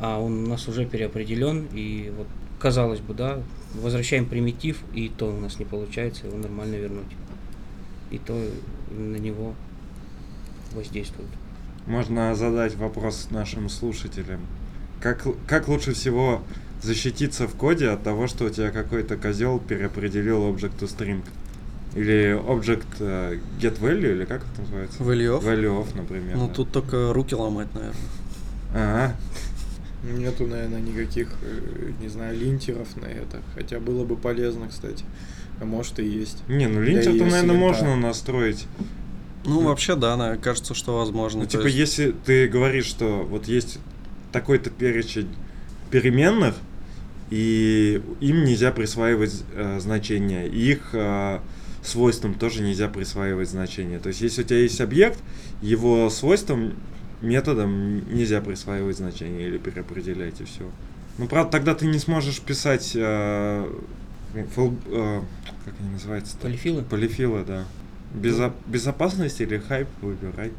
[0.00, 2.26] а он у нас уже переопределен, и вот
[2.58, 3.40] казалось бы, да,
[3.74, 7.12] возвращаем примитив, и то у нас не получается его нормально вернуть.
[8.10, 8.38] И то
[8.90, 9.54] на него
[10.72, 11.28] воздействует.
[11.86, 14.40] Можно задать вопрос нашим слушателям.
[15.00, 16.42] Как, как лучше всего
[16.82, 21.22] защититься в коде от того, что у тебя какой-то козел переопределил object to string?
[21.94, 25.02] Или object э, get value, или как это называется?
[25.02, 25.44] Value of?
[25.44, 26.36] Value of, например.
[26.36, 26.54] Ну, да.
[26.54, 27.96] тут только руки ломать, наверное.
[28.74, 29.16] Ага.
[30.04, 33.40] Нету, наверное, никаких, э, не знаю, линтеров на это.
[33.54, 35.04] Хотя было бы полезно, кстати.
[35.58, 36.42] А может и есть.
[36.48, 37.60] Не, ну линтер-то, наверное, да.
[37.60, 38.66] можно настроить.
[39.46, 39.68] Ну, Ну.
[39.68, 41.40] вообще, да, на- кажется, что возможно.
[41.40, 43.78] Ну, типа, есть- если ты говоришь, что вот есть
[44.32, 45.28] такой-то перечень
[45.90, 46.54] переменных,
[47.30, 51.40] и им нельзя присваивать э, значения, и их э,
[51.82, 53.98] свойствам тоже нельзя присваивать значения.
[53.98, 55.18] То есть, если у тебя есть объект,
[55.62, 56.74] его свойствам
[57.22, 60.70] методом нельзя присваивать значения или переопределять, и все.
[61.18, 63.66] Ну, правда, тогда ты не сможешь писать э,
[64.54, 65.20] фол- э,
[65.64, 66.36] как они называются?
[66.36, 66.82] Полифилы?
[66.82, 67.64] Полифилы, да.
[68.14, 70.52] Безо- безопасность или хайп выбирай.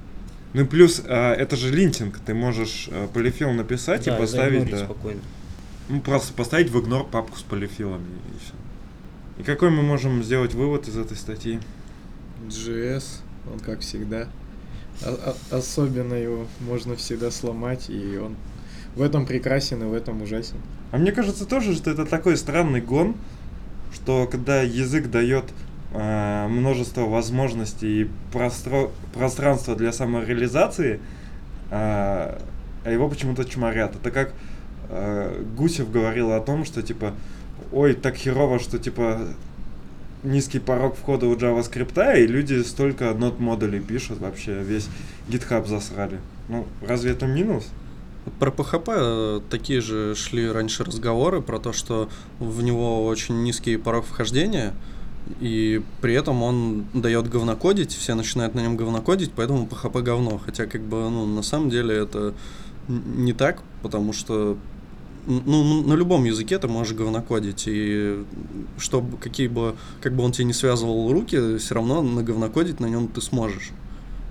[0.53, 4.69] Ну и плюс, а, это же линтинг, ты можешь а, полифил написать Да, и поставить,
[4.69, 4.85] да.
[4.85, 5.19] спокойно.
[5.89, 8.53] Ну просто поставить в игнор папку с полифилами и все.
[9.39, 11.59] И какой мы можем сделать вывод из этой статьи?
[12.47, 13.03] GS,
[13.51, 14.27] он как всегда.
[15.05, 18.35] А- а- особенно его можно всегда сломать, и он
[18.95, 20.57] в этом прекрасен и в этом ужасен.
[20.91, 23.15] А мне кажется тоже, что это такой странный гон,
[23.93, 25.45] что когда язык дает
[25.93, 30.99] а, множество возможностей и простро- пространства для самореализации,
[31.71, 32.41] а,
[32.83, 33.95] а его почему-то чморят.
[33.95, 34.33] Это как
[34.89, 37.13] э, Гусев говорил о том, что типа,
[37.71, 39.27] ой, так херово, что типа
[40.23, 44.87] низкий порог входа у JavaScript, и люди столько нот модулей пишут, вообще весь
[45.27, 46.19] GitHub засрали.
[46.49, 47.67] Ну, разве это минус?
[48.39, 53.77] Про PHP э, такие же шли раньше разговоры про то, что в него очень низкий
[53.77, 54.73] порог вхождения,
[55.39, 60.37] и при этом он дает говнокодить, все начинают на нем говнокодить, поэтому PHP говно.
[60.43, 62.33] Хотя, как бы, ну, на самом деле это
[62.87, 64.57] не так, потому что
[65.27, 68.23] ну, на любом языке ты можешь говнокодить, и
[68.77, 72.85] чтобы какие бы, как бы он тебе не связывал руки, все равно на говнокодить на
[72.85, 73.71] нем ты сможешь.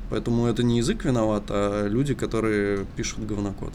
[0.09, 3.73] Поэтому это не язык виноват, а люди, которые пишут говнокод.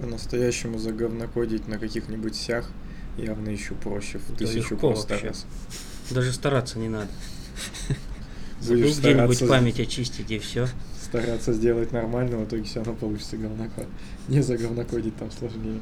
[0.00, 2.70] По-настоящему заговнокодить на каких-нибудь сях
[3.18, 5.28] явно еще проще, в Да тысячу просто вообще.
[5.28, 5.46] раз.
[6.10, 7.08] Даже стараться не надо.
[8.60, 10.66] Забыл где-нибудь память очистить и все.
[11.00, 13.86] Стараться сделать нормально, в итоге все равно получится говнокод.
[14.28, 15.80] Не заговнокодить там сложнее.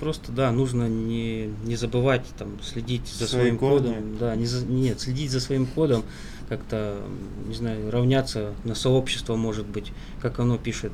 [0.00, 3.86] Просто, да, нужно не, не забывать там следить за Свои своим корни.
[3.88, 4.18] кодом.
[4.18, 6.02] Да, не за- нет, следить за своим кодом,
[6.48, 6.98] как-то,
[7.46, 10.92] не знаю, равняться на сообщество, может быть, как оно пишет.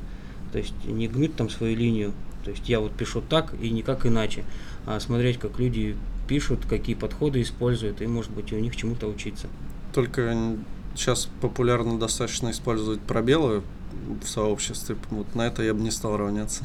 [0.51, 2.13] То есть не гнуть там свою линию.
[2.43, 4.43] То есть я вот пишу так и никак иначе.
[4.85, 9.47] А смотреть, как люди пишут, какие подходы используют, и, может быть, у них чему-то учиться.
[9.93, 10.55] Только
[10.95, 13.63] сейчас популярно достаточно использовать пробелы
[14.23, 14.95] в сообществе.
[15.09, 16.63] Вот на это я бы не стал равняться.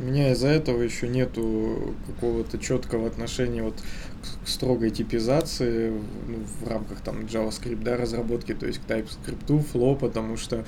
[0.00, 6.38] У меня из-за этого еще нету какого-то четкого отношения вот к- строгой типизации в, ну,
[6.62, 10.64] в рамках там JavaScript, да, разработки, то есть к TypeScript, Flow, потому что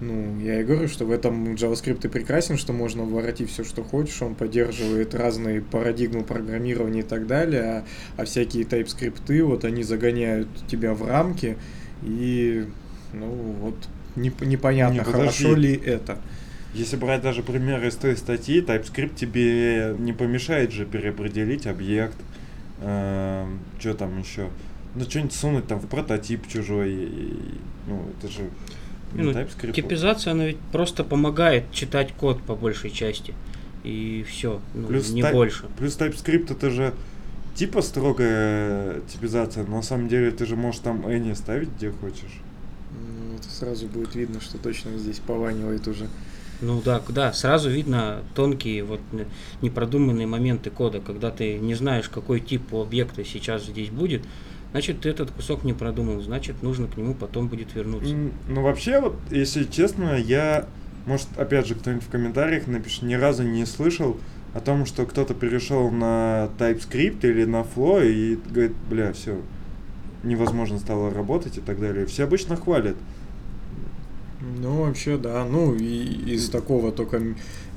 [0.00, 3.82] ну, я и говорю, что в этом JavaScript и прекрасен, что можно воротить все, что
[3.84, 7.84] хочешь, он поддерживает разные парадигмы программирования и так далее, а,
[8.16, 11.56] а всякие TypeScript, вот они загоняют тебя в рамки,
[12.02, 12.66] и,
[13.12, 13.74] ну, вот,
[14.16, 15.44] неп- непонятно, Не, подожди.
[15.44, 16.18] хорошо ли это.
[16.72, 22.16] Если брать даже пример из той статьи, TypeScript тебе не помешает же переопределить объект,
[22.78, 24.48] что там еще,
[24.94, 27.34] ну что-нибудь сунуть там в прототип чужой, и,
[27.86, 28.48] ну это же
[29.12, 29.72] не Ну, TypeScript.
[29.72, 33.34] Типизация, она ведь просто помогает читать код по большей части.
[33.84, 35.64] И все, ну, Плюс не тай- больше.
[35.78, 36.92] Плюс TypeScript это же
[37.54, 42.40] типа строгая типизация, но на самом деле ты же можешь там any ставить где хочешь.
[42.92, 46.06] Ну, Это сразу будет видно, что точно здесь пованивает уже.
[46.60, 49.00] Ну да, да, сразу видно тонкие вот
[49.62, 54.22] непродуманные моменты кода, когда ты не знаешь, какой тип у объекта сейчас здесь будет,
[54.72, 58.14] значит ты этот кусок не продумал, значит нужно к нему потом будет вернуться.
[58.48, 60.66] Ну вообще, вот, если честно, я,
[61.06, 64.16] может, опять же, кто-нибудь в комментариях напишет, ни разу не слышал
[64.54, 69.40] о том, что кто-то перешел на TypeScript или на Flow и говорит, бля, все,
[70.22, 72.06] невозможно стало работать и так далее.
[72.06, 72.96] Все обычно хвалят.
[74.40, 75.44] Ну, вообще, да.
[75.44, 77.22] Ну, и из такого только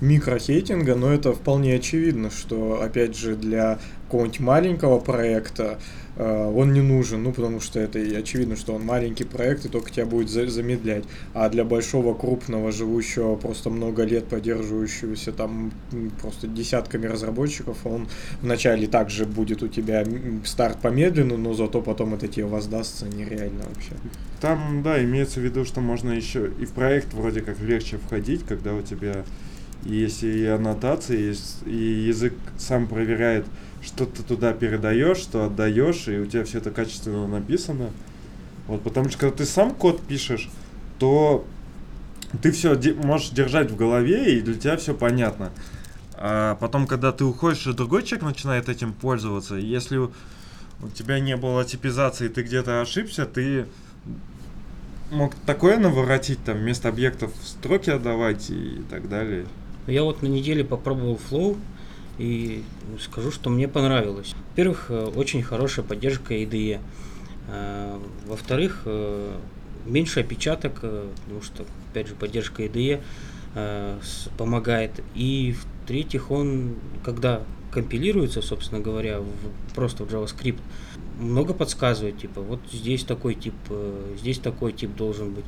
[0.02, 3.80] микрохейтинга, но это вполне очевидно, что, опять же, для
[4.14, 5.80] какого-нибудь маленького проекта
[6.18, 9.70] э, он не нужен, ну, потому что это и очевидно, что он маленький проект, и
[9.70, 11.06] только тебя будет за- замедлять.
[11.34, 15.72] А для большого, крупного, живущего просто много лет, поддерживающегося там
[16.22, 18.08] просто десятками разработчиков, он
[18.42, 20.06] вначале также будет у тебя
[20.46, 23.94] старт помедленно, но зато потом это тебе воздастся нереально вообще.
[24.40, 28.44] Там, да, имеется в виду, что можно еще и в проект вроде как легче входить,
[28.48, 29.24] когда у тебя
[29.86, 31.76] есть и аннотации, и
[32.08, 33.46] язык сам проверяет,
[33.84, 37.92] что ты туда передаешь, что отдаешь, и у тебя все это качественно написано.
[38.68, 40.50] Вот, потому что когда ты сам код пишешь,
[41.00, 41.46] то
[42.42, 45.52] ты все можешь держать в голове, и для тебя все понятно.
[46.16, 50.12] А потом, когда ты уходишь, и другой человек начинает этим пользоваться, если у
[50.84, 53.66] у тебя не было типизации, ты где-то ошибся, ты
[55.12, 59.46] мог такое наворотить, там, вместо объектов строки отдавать и так далее.
[59.88, 61.58] Я вот на неделе попробовал Flow
[62.18, 62.64] и
[63.02, 64.34] скажу, что мне понравилось.
[64.52, 66.80] Во-первых, э, очень хорошая поддержка IDE.
[67.48, 69.36] Э, Во-вторых, э,
[69.86, 73.02] меньше опечаток, потому что, опять же, поддержка IDE
[74.38, 74.92] помогает.
[75.14, 80.60] И в-третьих, он, когда компилируется, собственно говоря, в- просто в JavaScript,
[81.20, 83.54] много подсказывает, типа, вот здесь такой тип,
[84.20, 85.46] здесь такой тип должен быть.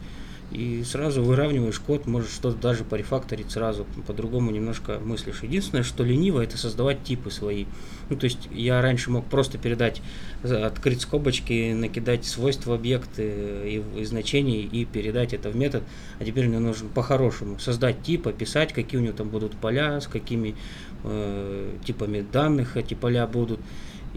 [0.51, 5.41] И сразу выравниваешь код, можешь что-то даже порефакторить сразу, по-другому немножко мыслишь.
[5.43, 7.65] Единственное, что лениво, это создавать типы свои.
[8.09, 10.01] Ну, то есть я раньше мог просто передать,
[10.43, 15.83] за- открыть скобочки, накидать свойства объекта и, и значений и передать это в метод.
[16.19, 20.07] А теперь мне нужно по-хорошему создать тип, описать, какие у него там будут поля, с
[20.07, 20.55] какими
[21.03, 23.59] э, типами данных эти поля будут.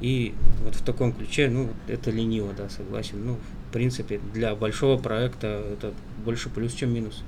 [0.01, 0.35] И
[0.65, 3.25] вот в таком ключе, ну, это лениво, да, согласен.
[3.25, 3.37] Ну,
[3.69, 5.93] в принципе, для большого проекта это
[6.25, 7.23] больше плюс, чем минус.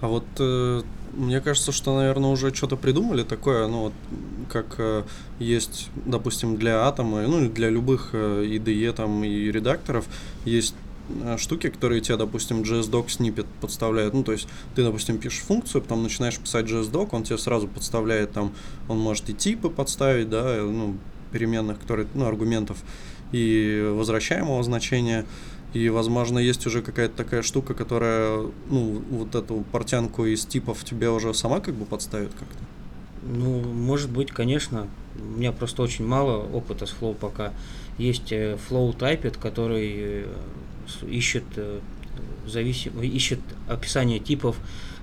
[0.00, 3.92] А вот э, мне кажется, что, наверное, уже что-то придумали такое, ну, вот,
[4.48, 5.04] как э,
[5.38, 10.06] есть, допустим, для атома, ну, для любых э, IDE там и редакторов
[10.44, 10.74] есть
[11.24, 14.14] э, штуки, которые тебе, допустим, JSDoc snippet подставляют.
[14.14, 18.32] Ну, то есть ты, допустим, пишешь функцию, потом начинаешь писать JSDoc, он тебе сразу подставляет
[18.32, 18.52] там,
[18.88, 20.96] он может и типы подставить, да, э, ну,
[21.28, 22.78] переменных, которые, ну, аргументов,
[23.32, 25.24] и возвращаемого значения.
[25.74, 31.10] И, возможно, есть уже какая-то такая штука, которая, ну, вот эту портянку из типов тебе
[31.10, 32.64] уже сама как бы подставит как-то.
[33.22, 34.86] Ну, может быть, конечно.
[35.16, 37.52] У меня просто очень мало опыта с Flow пока.
[37.98, 40.26] Есть э, Flow Typed, который э,
[41.06, 41.80] ищет, э,
[42.46, 42.98] зависим...
[43.02, 44.56] ищет описание типов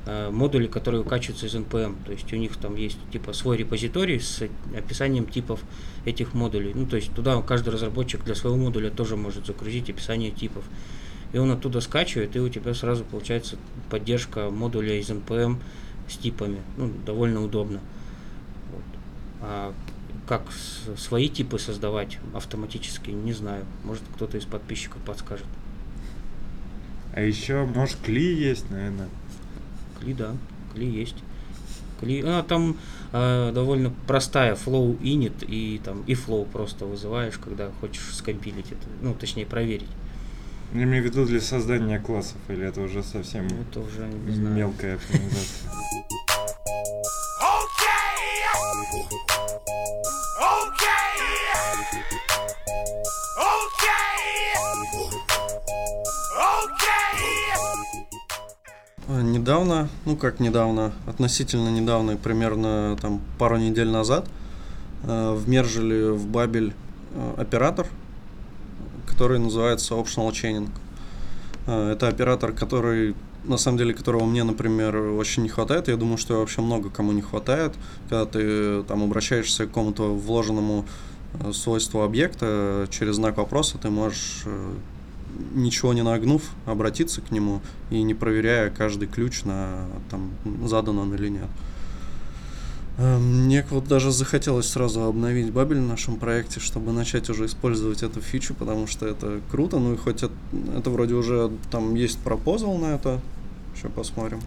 [0.05, 1.95] э, модулей, которые выкачиваются из NPM.
[2.05, 5.61] То есть у них там есть типа свой репозиторий с описанием типов
[6.05, 6.73] этих модулей.
[6.73, 10.63] Ну, то есть туда каждый разработчик для своего модуля тоже может загрузить описание типов.
[11.33, 13.57] И он оттуда скачивает, и у тебя сразу получается
[13.89, 15.57] поддержка модуля из NPM
[16.07, 16.61] с типами.
[16.77, 17.81] Ну, довольно удобно.
[18.71, 18.83] Вот.
[19.41, 19.73] А
[20.27, 20.43] как
[20.97, 23.65] свои типы создавать автоматически, не знаю.
[23.83, 25.45] Может, кто-то из подписчиков подскажет.
[27.13, 29.07] А еще, может, кли есть, наверное.
[30.05, 30.35] Кли, да,
[30.71, 31.15] кли есть.
[31.99, 32.77] Кли, а, там
[33.11, 38.85] э, довольно простая flow init и там и flow просто вызываешь, когда хочешь скомпилить это,
[39.01, 39.89] ну, точнее, проверить.
[40.75, 44.55] Я имею в виду для создания классов, или это уже совсем это уже не знаю.
[44.55, 45.71] мелкая оптимизация.
[45.71, 45.95] А,
[59.07, 64.27] Недавно, ну как недавно, относительно недавно, примерно там пару недель назад,
[65.03, 66.73] э, вмержили в Бабель
[67.13, 67.85] э, оператор,
[69.05, 70.69] который называется Optional Chaining.
[71.67, 75.87] Э, Это оператор, который, на самом деле, которого мне, например, очень не хватает.
[75.87, 77.75] Я думаю, что вообще много кому не хватает,
[78.09, 80.83] когда ты там обращаешься к какому-то вложенному
[81.53, 84.45] свойству объекта через знак вопроса, ты можешь
[85.53, 90.31] ничего не нагнув, обратиться к нему и не проверяя каждый ключ на там
[90.65, 91.47] задан он или нет.
[92.97, 98.03] Э, Мне вот даже захотелось сразу обновить Бабель в нашем проекте, чтобы начать уже использовать
[98.03, 99.79] эту фичу, потому что это круто.
[99.79, 100.33] Ну и хоть это,
[100.77, 103.19] это вроде уже там есть пропозал на это.
[103.75, 104.39] Сейчас посмотрим,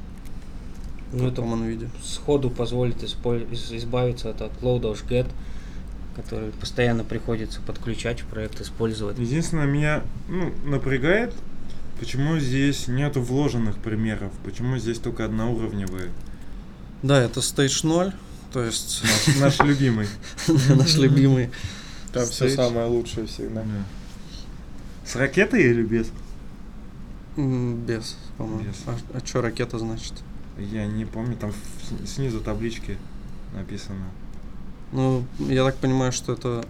[1.12, 1.90] Ну, в это он виде.
[2.02, 5.26] сходу позволит избавиться от upload get,
[6.18, 9.18] который постоянно приходится подключать в проект, использовать.
[9.18, 11.32] Единственное, меня ну, напрягает,
[12.00, 16.10] почему здесь нету вложенных примеров, почему здесь только одноуровневые.
[17.04, 18.12] Да, это Stage 0,
[18.52, 19.04] то есть
[19.38, 20.08] Наш, любимый.
[20.76, 21.50] наш любимый.
[22.12, 23.62] Там все самое лучшее всегда.
[23.62, 23.84] Да.
[25.06, 26.10] С ракетой или без?
[27.36, 28.64] Без, по-моему.
[28.64, 28.82] Без.
[28.86, 30.14] А, что ракета значит?
[30.58, 31.52] Я не помню, там
[32.04, 32.98] снизу таблички
[33.54, 34.06] написано.
[34.92, 36.64] Ну, я так понимаю, что это,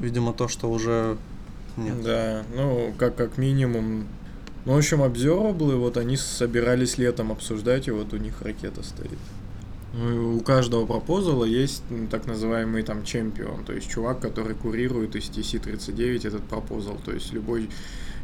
[0.00, 1.16] видимо, то, что уже
[1.76, 2.02] нет.
[2.02, 4.06] Да, ну, как, как минимум.
[4.64, 9.18] Ну, в общем, обзорблы, вот они собирались летом обсуждать, и вот у них ракета стоит.
[9.94, 14.54] Ну, и у каждого пропозала есть м, так называемый там чемпион, то есть чувак, который
[14.54, 16.96] курирует из TC39 этот пропозал.
[17.04, 17.68] То есть любой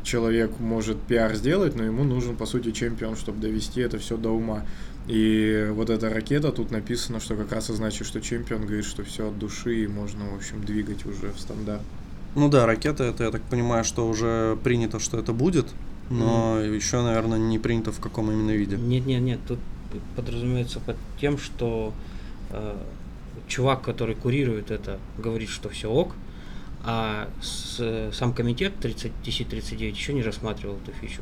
[0.03, 4.30] человек может пиар сделать, но ему нужен, по сути, чемпион, чтобы довести это все до
[4.30, 4.64] ума.
[5.07, 9.05] И вот эта ракета, тут написано, что как раз и значит, что чемпион говорит, что
[9.05, 11.82] все от души, и можно, в общем, двигать уже в стандарт.
[12.34, 15.66] Ну да, ракета, это, я так понимаю, что уже принято, что это будет,
[16.11, 18.76] но еще, наверное, не принято в каком именно виде.
[18.76, 19.59] Нет, нет, нет, тут
[20.14, 21.94] подразумевается под тем, что
[22.51, 22.76] э,
[23.46, 26.14] чувак, который курирует это, говорит, что все ок,
[26.91, 31.20] а с- сам комитет 30, TC39 еще не рассматривал эту фичу.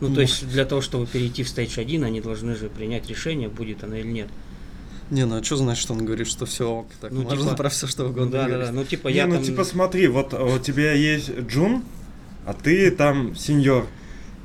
[0.00, 3.48] Ну, то есть для того, чтобы перейти в стейдж 1, они должны же принять решение,
[3.48, 4.28] будет она или нет.
[5.10, 6.86] Не, ну а что значит, что он говорит, что все ок?
[7.00, 8.66] Так Ну, можно типа- про все что Ну, угодно да, да, говорить.
[8.66, 8.72] да.
[8.72, 9.42] Ну, типа, Не, я ну там...
[9.44, 11.82] типа смотри, вот а, у тебя есть Джун,
[12.44, 13.86] а ты там senior.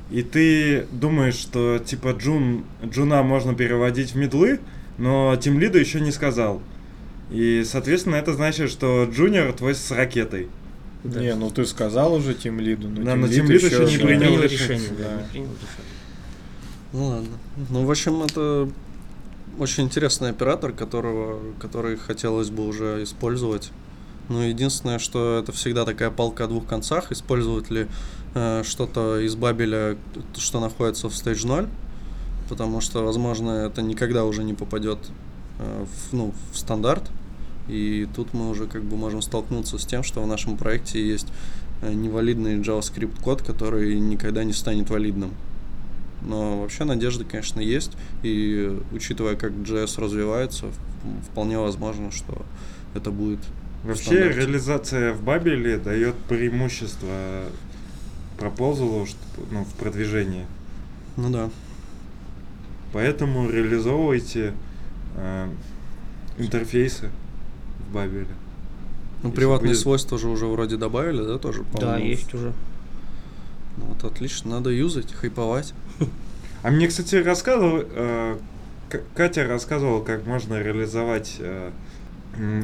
[0.10, 4.60] И ты думаешь, что типа Джун, Джуна можно переводить в мидлы,
[4.98, 6.62] но Тимлиду еще не сказал.
[7.34, 10.50] И, соответственно, это значит, что junior твой с ракетой.
[11.04, 11.20] Да.
[11.20, 13.86] Не, ну ты сказал уже Тим Лиду, но Да, но Team Lead Team Lead еще
[13.86, 14.98] не принял принял решение, решение.
[14.98, 15.22] да, да.
[15.22, 15.94] не принял решение.
[16.94, 17.38] Ну ладно.
[17.72, 18.70] Ну, в общем, это
[19.58, 23.72] очень интересный оператор, которого, который хотелось бы уже использовать.
[24.30, 27.12] Ну, единственное, что это всегда такая палка о двух концах.
[27.12, 27.88] Использовать ли
[28.36, 29.98] э, что-то из Бабеля,
[30.38, 31.68] что находится в Stage 0,
[32.48, 35.00] потому что, возможно, это никогда уже не попадет
[35.60, 37.12] э, в, ну, в стандарт.
[37.68, 41.28] И тут мы уже как бы можем столкнуться с тем, что в нашем проекте есть
[41.82, 45.32] э, невалидный JavaScript код, который никогда не станет валидным.
[46.22, 47.92] Но вообще надежда, конечно, есть.
[48.22, 50.68] И учитывая, как JS развивается,
[51.30, 52.46] вполне возможно, что
[52.94, 53.40] это будет
[53.84, 57.44] Вообще реализация в Бабеле дает преимущество
[58.38, 59.06] пропозалу
[59.52, 60.46] ну, в продвижении.
[61.18, 61.50] Ну да.
[62.94, 64.54] Поэтому реализовывайте
[65.18, 65.50] э,
[66.38, 67.10] интерфейсы
[67.94, 68.28] Бабеле.
[69.22, 71.64] Ну, Если приватные будет- свойства же уже вроде добавили, да, тоже?
[71.80, 72.54] Да, есть уже.
[73.78, 75.74] Ну, вот отлично, надо юзать, хайповать.
[76.62, 78.38] А мне, кстати, рассказывал, э,
[79.16, 81.72] Катя рассказывала, как можно реализовать э,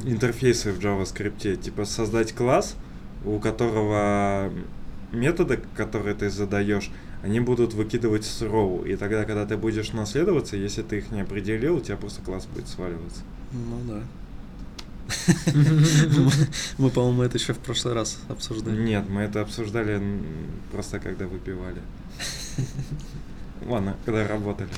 [0.05, 1.55] интерфейсы в JavaScript.
[1.57, 2.75] Типа создать класс,
[3.25, 4.51] у которого
[5.11, 6.91] методы, которые ты задаешь,
[7.23, 8.87] они будут выкидывать с row.
[8.87, 12.45] И тогда, когда ты будешь наследоваться, если ты их не определил, у тебя просто класс
[12.45, 13.21] будет сваливаться.
[13.51, 14.01] Ну да.
[16.77, 18.81] Мы, по-моему, это еще в прошлый раз обсуждали.
[18.81, 20.01] Нет, мы это обсуждали
[20.71, 21.81] просто когда выпивали.
[23.65, 24.69] Ладно, когда работали.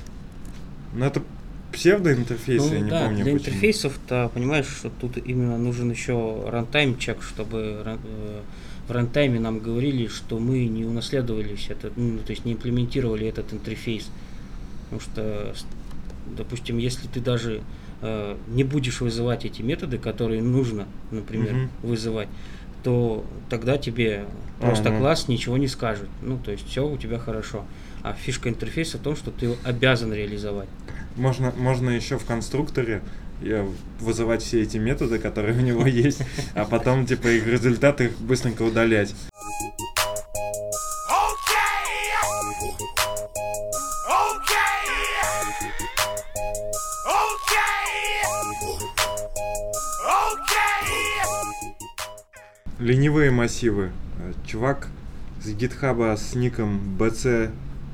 [0.93, 1.21] Но это
[1.71, 3.39] псевдоинтерфейс, я Ну не да, помню для почему.
[3.39, 8.41] интерфейсов-то, понимаешь, что тут именно нужен еще рантайм чек, чтобы э,
[8.87, 13.53] в рантайме нам говорили, что мы не унаследовались этот, ну, то есть не имплементировали этот
[13.53, 14.09] интерфейс.
[14.89, 15.55] Потому что,
[16.35, 17.61] допустим, если ты даже
[18.01, 21.69] э, не будешь вызывать эти методы, которые нужно, например, Мгм.
[21.83, 22.29] вызывать,
[22.83, 24.25] то тогда тебе
[24.59, 24.97] просто Ага.
[24.99, 26.07] класс ничего не скажет.
[26.21, 27.65] Ну, то есть все у тебя хорошо.
[28.03, 30.69] А фишка интерфейса в том, что ты обязан реализовать.
[31.15, 33.01] Можно, можно еще в конструкторе
[33.41, 33.67] э,
[33.99, 36.21] вызывать все эти методы, которые у него есть,
[36.55, 39.13] а потом, типа, их результаты быстренько удалять.
[52.81, 53.91] Ленивые массивы.
[54.19, 54.87] Э, Чувак
[55.43, 57.51] с гитхаба с ником BC...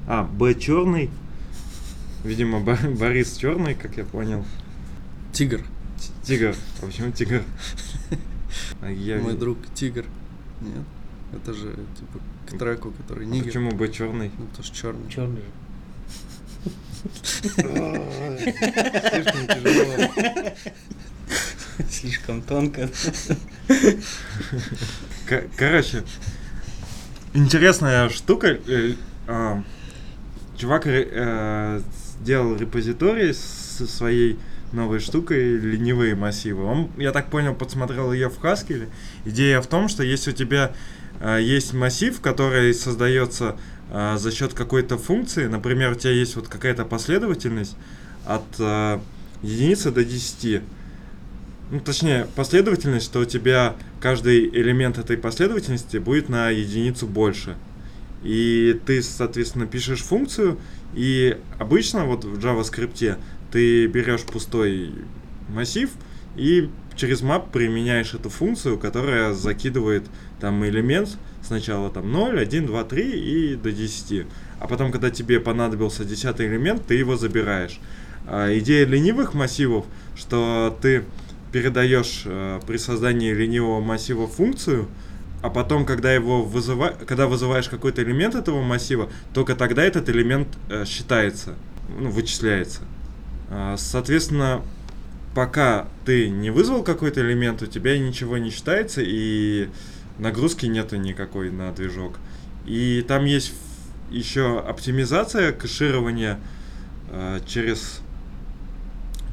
[0.07, 1.09] А, Б черный.
[2.23, 4.45] Видимо, Бо- Борис черный, как я понял.
[5.33, 5.59] Тигр.
[5.59, 5.65] Т-
[6.25, 6.55] Тигр.
[6.81, 7.43] А почему тигр?
[8.81, 10.05] А я Мой друг Тигр.
[10.61, 10.83] Нет.
[11.33, 13.45] Это же типа к треку, который А нигер.
[13.45, 14.31] почему Б черный?
[14.37, 15.09] Ну, потому что черный.
[15.11, 15.41] Черный.
[17.57, 20.09] Слишком тяжело.
[21.89, 22.89] Слишком тонко.
[25.57, 26.03] Короче,
[27.33, 28.57] интересная штука.
[28.67, 28.93] э,
[29.27, 29.63] а,
[30.57, 31.81] Чувак ре- э,
[32.21, 34.39] сделал репозиторий со своей
[34.71, 36.63] новой штукой ленивые массивы.
[36.63, 38.89] Он, я так понял, подсмотрел ее в Haskell.
[39.25, 40.71] Идея в том, что если у тебя
[41.19, 43.55] э, есть массив, который создается
[43.91, 47.75] э, за счет какой-то функции, например, у тебя есть вот какая-то последовательность
[48.25, 48.99] от э,
[49.43, 50.61] единицы до 10,
[51.69, 57.55] ну, точнее, последовательность, что у тебя каждый элемент этой последовательности будет на единицу больше.
[58.23, 60.57] И ты, соответственно, пишешь функцию,
[60.93, 63.17] и обычно вот в JavaScript
[63.51, 64.91] ты берешь пустой
[65.49, 65.89] массив
[66.35, 70.03] и через map применяешь эту функцию, которая закидывает
[70.39, 74.25] там элемент сначала там 0, 1, 2, 3 и до 10.
[74.59, 77.79] А потом, когда тебе понадобился 10 элемент, ты его забираешь.
[78.25, 81.03] А, идея ленивых массивов, что ты
[81.57, 84.87] передаешь э, при создании ленивого массива функцию,
[85.41, 86.93] а потом, когда его вызыва...
[87.07, 91.55] когда вызываешь какой-то элемент этого массива, только тогда этот элемент э, считается,
[91.99, 92.81] ну, вычисляется.
[93.49, 94.61] А, соответственно,
[95.33, 99.69] пока ты не вызвал какой-то элемент, у тебя ничего не считается, и
[100.19, 102.19] нагрузки нету никакой на движок.
[102.67, 103.53] И там есть
[104.11, 106.39] еще оптимизация кэширования
[107.09, 108.01] э, через...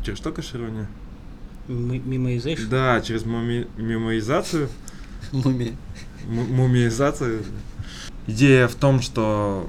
[0.03, 0.87] Через что кэширование?
[1.69, 2.69] Мимоизейшн.
[2.69, 4.69] Да, через муми- мемоизацию.
[5.33, 5.73] Мумия.
[6.27, 7.43] М- мумиизацию.
[8.27, 9.69] Идея в том, что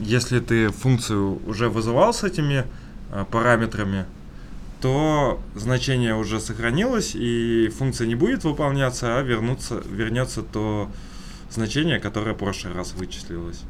[0.00, 2.64] если ты функцию уже вызывал с этими
[3.30, 4.04] параметрами,
[4.80, 10.90] то значение уже сохранилось, и функция не будет выполняться, а вернуться, вернется то
[11.50, 13.62] значение, которое в прошлый раз вычислилось.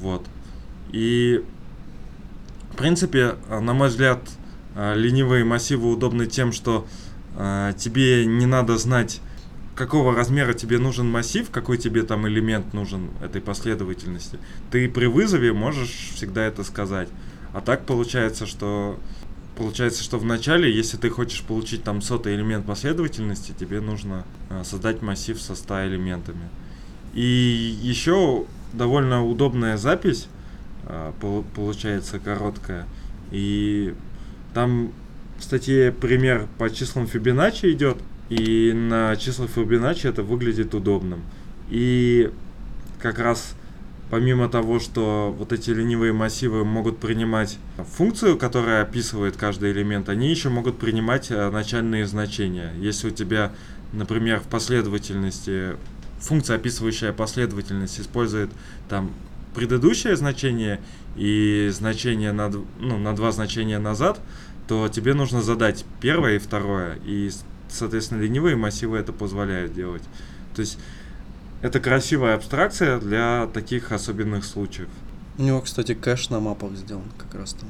[0.00, 0.24] Вот.
[0.92, 1.42] И,
[2.72, 4.20] в принципе, на мой взгляд,
[4.76, 6.86] ленивые массивы удобны тем, что
[7.36, 9.20] а, тебе не надо знать,
[9.74, 14.38] какого размера тебе нужен массив, какой тебе там элемент нужен этой последовательности.
[14.70, 17.08] Ты при вызове можешь всегда это сказать.
[17.52, 18.98] А так получается, что
[19.56, 24.64] получается, что в начале, если ты хочешь получить там сотый элемент последовательности, тебе нужно а,
[24.64, 26.48] создать массив со 100 элементами.
[27.14, 30.28] И еще довольно удобная запись
[30.84, 32.86] а, пол- получается короткая.
[33.30, 33.94] И
[34.56, 34.90] там
[35.38, 37.98] в статье пример по числам Фибоначчи идет,
[38.30, 41.20] и на числах Фибоначчи это выглядит удобным.
[41.68, 42.30] И
[42.98, 43.54] как раз
[44.08, 50.30] помимо того, что вот эти ленивые массивы могут принимать функцию, которая описывает каждый элемент, они
[50.30, 52.72] еще могут принимать э, начальные значения.
[52.78, 53.52] Если у тебя,
[53.92, 55.76] например, в последовательности
[56.18, 58.50] функция, описывающая последовательность, использует
[58.88, 59.12] там
[59.54, 60.80] предыдущее значение
[61.16, 64.20] и значение на, ну, на два значения назад,
[64.68, 66.98] то тебе нужно задать первое и второе.
[67.04, 67.30] И,
[67.68, 70.02] соответственно, ленивые массивы это позволяют делать.
[70.54, 70.78] То есть
[71.62, 74.88] это красивая абстракция для таких особенных случаев.
[75.38, 77.68] У него, кстати, кэш на мапах сделан как раз там.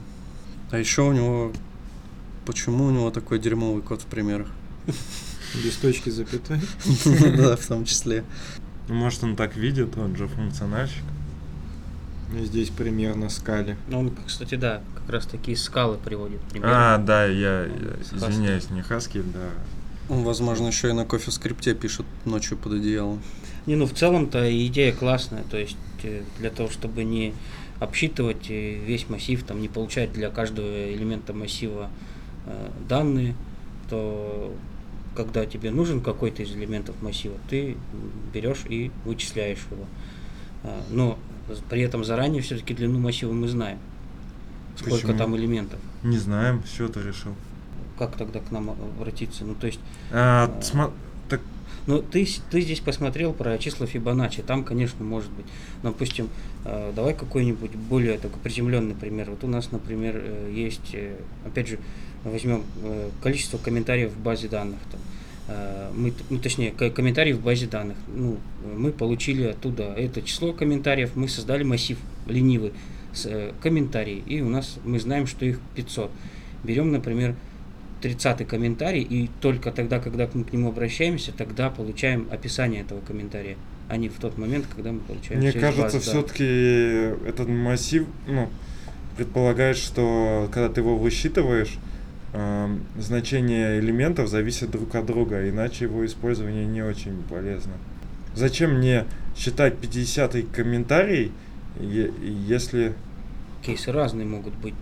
[0.70, 1.52] А еще у него...
[2.44, 4.48] Почему у него такой дерьмовый код в примерах?
[5.64, 6.60] Без точки запятой.
[7.36, 8.24] Да, в том числе.
[8.88, 11.02] Ну, Может, он так видит, он же функциональщик.
[12.34, 13.76] Здесь пример на скале.
[13.88, 16.40] Ну, он, кстати, да, как раз такие скалы приводит.
[16.40, 16.70] примеры.
[16.72, 17.68] А, да, я, я
[18.12, 19.50] извиняюсь, не Хаски, да.
[20.08, 23.22] Он, возможно, еще и на кофе скрипте пишет ночью под одеялом.
[23.66, 27.34] Не, ну в целом-то идея классная, то есть э, для того, чтобы не
[27.80, 31.90] обсчитывать э, весь массив, там не получать для каждого элемента массива
[32.46, 33.34] э, данные,
[33.90, 34.54] то
[35.16, 37.76] когда тебе нужен какой-то из элементов массива, ты
[38.32, 39.84] берешь и вычисляешь его.
[40.62, 41.18] А, Но
[41.68, 43.78] при этом заранее все-таки длину массива мы знаем.
[44.76, 45.18] Сколько Почему?
[45.18, 45.78] там элементов.
[46.02, 47.32] Не знаем, с чего ты решил.
[47.98, 49.44] Как тогда к нам обратиться?
[49.44, 49.80] Ну, то есть
[50.12, 50.60] А, А.
[50.62, 50.92] сма-
[51.30, 51.40] так,
[51.86, 55.46] Ну, ты, ты здесь посмотрел про числа Фибоначчи, там, конечно, может быть.
[55.82, 56.28] Допустим,
[56.64, 59.30] э, давай какой-нибудь более такой приземленный пример.
[59.30, 61.16] Вот у нас, например, э, есть, э,
[61.46, 61.78] опять же,
[62.24, 64.78] возьмем э, количество комментариев в базе данных.
[64.90, 65.00] Там.
[65.48, 67.96] Э, Мы, ну, точнее, ко- комментарии в базе данных.
[68.08, 68.38] Ну,
[68.76, 72.72] мы получили оттуда это число комментариев, мы создали массив ленивый
[73.12, 76.10] с э, комментарий, и у нас мы знаем, что их 500.
[76.64, 77.34] Берем, например,
[78.02, 83.56] 30 комментарий, и только тогда, когда мы к нему обращаемся, тогда получаем описание этого комментария,
[83.88, 86.02] а не в тот момент, когда мы получаем мне кажется, да.
[86.02, 86.44] все-таки
[87.26, 88.48] этот массив, ну,
[89.16, 91.78] предполагает, что когда ты его высчитываешь,
[92.32, 97.72] эм, значение элементов зависит друг от друга, иначе его использование не очень полезно.
[98.34, 99.04] Зачем мне
[99.36, 101.32] считать 50-й комментарий,
[101.80, 102.92] если...
[103.64, 104.74] Кейсы разные могут быть.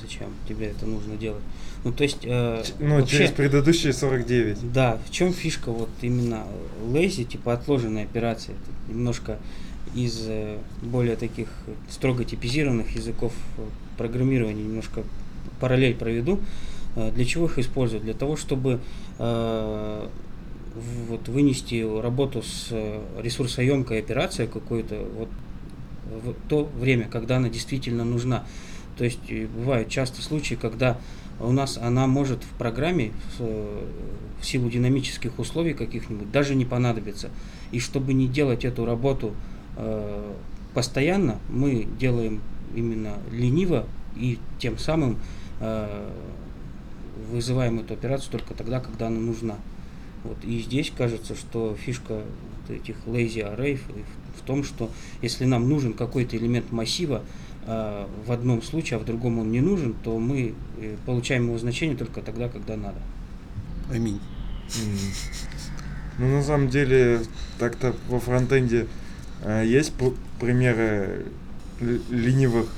[0.00, 1.42] Зачем тебе это нужно делать?
[1.84, 2.20] Ну, то есть...
[2.22, 4.72] э, Ну, вообще- через предыдущие 49.
[4.72, 6.44] Да, в чем фишка вот именно
[6.86, 8.52] lazy, типа отложенной операции?
[8.52, 9.38] Это немножко
[9.94, 11.48] из э, более таких
[11.90, 13.62] строго типизированных языков э,
[13.98, 15.02] программирования немножко
[15.62, 16.40] параллель проведу.
[16.96, 18.02] Э, Для чего их используют?
[18.02, 18.80] Для того, чтобы
[19.18, 20.08] э,
[21.08, 25.28] вот вынести работу с э, ресурсоемкой операцией какой-то вот
[26.24, 28.44] в то время, когда она действительно нужна.
[28.98, 29.20] То есть
[29.56, 30.98] бывают часто случаи, когда
[31.40, 37.30] у нас она может в программе в силу динамических условий каких-нибудь даже не понадобиться.
[37.70, 39.32] И чтобы не делать эту работу
[40.74, 42.42] постоянно, мы делаем
[42.76, 45.16] именно лениво и тем самым
[47.30, 49.56] вызываем эту операцию только тогда, когда она нужна.
[50.24, 50.36] Вот.
[50.44, 52.22] И здесь кажется, что фишка
[52.68, 54.90] вот этих lazy array в, в том, что
[55.20, 57.22] если нам нужен какой-то элемент массива,
[57.66, 61.58] э, в одном случае, а в другом он не нужен, то мы э, получаем его
[61.58, 62.98] значение только тогда, когда надо.
[63.90, 64.20] Аминь.
[66.18, 67.22] Ну, на самом деле,
[67.58, 68.86] так-то во фронтенде
[69.42, 69.92] э, есть
[70.38, 71.26] примеры
[71.80, 72.68] ленивых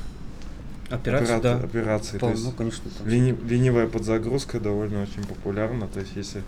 [0.90, 1.56] Операция, операт- да.
[1.58, 2.18] операций.
[2.18, 5.88] То есть ну, конечно, там лени- ленивая подзагрузка довольно очень популярна.
[5.88, 6.42] То есть, если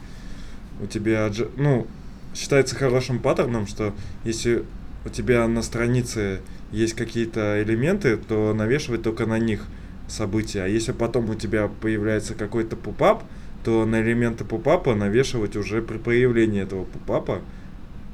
[0.82, 1.86] у тебя, ну,
[2.34, 4.64] считается хорошим паттерном, что если
[5.04, 9.64] у тебя на странице есть какие-то элементы, то навешивать только на них
[10.08, 10.62] события.
[10.62, 13.24] А если потом у тебя появляется какой-то пупап,
[13.64, 17.40] то на элементы пупапа навешивать уже при появлении этого пупапа,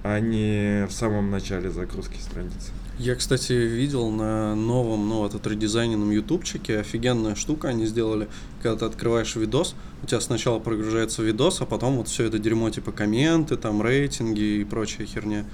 [0.02, 2.72] а не в самом начале загрузки страницы.
[3.02, 8.28] Я, кстати, видел на новом, ну, вот, отредизайненном ютубчике офигенная штука они сделали.
[8.62, 9.74] Когда ты открываешь видос,
[10.04, 14.60] у тебя сначала прогружается видос, а потом вот все это дерьмо, типа комменты, там, рейтинги
[14.60, 15.44] и прочая херня.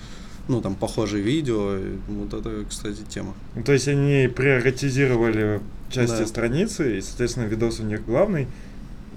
[0.46, 1.78] Ну, там, похожие видео.
[2.08, 3.32] Вот это, кстати, тема.
[3.54, 6.26] Ну, то есть они приоритизировали части Да.
[6.26, 8.46] страницы, и, соответственно, видос у них главный,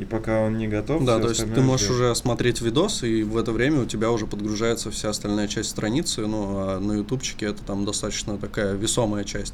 [0.01, 1.95] и пока он не готов, Да, то есть ты можешь ждёт.
[1.95, 6.25] уже смотреть видос, и в это время у тебя уже подгружается вся остальная часть страницы,
[6.25, 9.53] ну, а на ютубчике это там достаточно такая весомая часть.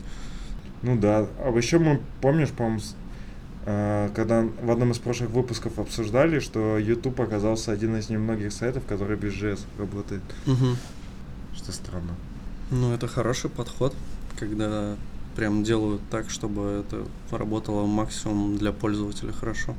[0.84, 1.28] Ну да.
[1.39, 2.80] А еще мы, помнишь, по-моему,
[3.66, 8.84] а, когда в одном из прошлых выпусков обсуждали, что YouTube оказался один из немногих сайтов,
[8.88, 10.22] который без JS работает.
[11.56, 12.16] Что странно.
[12.72, 13.93] Ну, это хороший подход,
[14.39, 14.95] когда
[15.36, 19.76] прям делают так, чтобы это работало максимум для пользователя хорошо.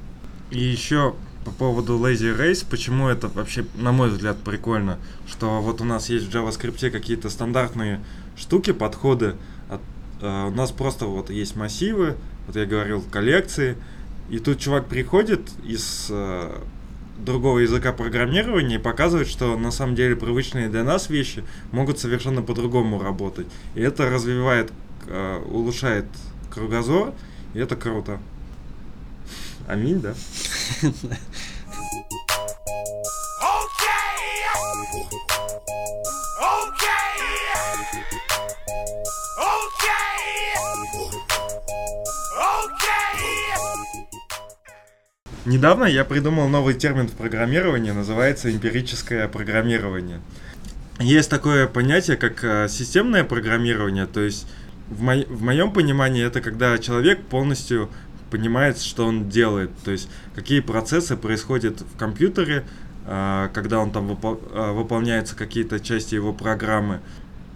[0.51, 5.81] И еще по поводу Lazy Race, почему это вообще, на мой взгляд, прикольно, что вот
[5.81, 8.01] у нас есть в JavaScript какие-то стандартные
[8.37, 9.35] штуки, подходы,
[9.69, 9.81] от,
[10.21, 13.77] э, у нас просто вот есть массивы, вот я говорил, коллекции,
[14.31, 16.61] и тут чувак приходит из э,
[17.19, 22.43] другого языка программирования и показывает, что на самом деле привычные для нас вещи могут совершенно
[22.43, 23.47] по-другому работать.
[23.75, 24.73] И это развивает,
[25.07, 26.07] э, улучшает
[26.51, 27.15] кругозор,
[27.55, 28.21] и это круто.
[29.69, 30.15] Аминь, да?
[45.45, 50.21] Недавно я придумал новый термин в программировании, называется эмпирическое программирование.
[50.99, 54.47] Есть такое понятие, как э, системное программирование, то есть
[54.89, 57.89] в, мо- в моем понимании это когда человек полностью
[58.31, 62.65] понимает, что он делает, то есть какие процессы происходят в компьютере,
[63.07, 67.01] э, когда он там выпол- э, выполняются какие-то части его программы.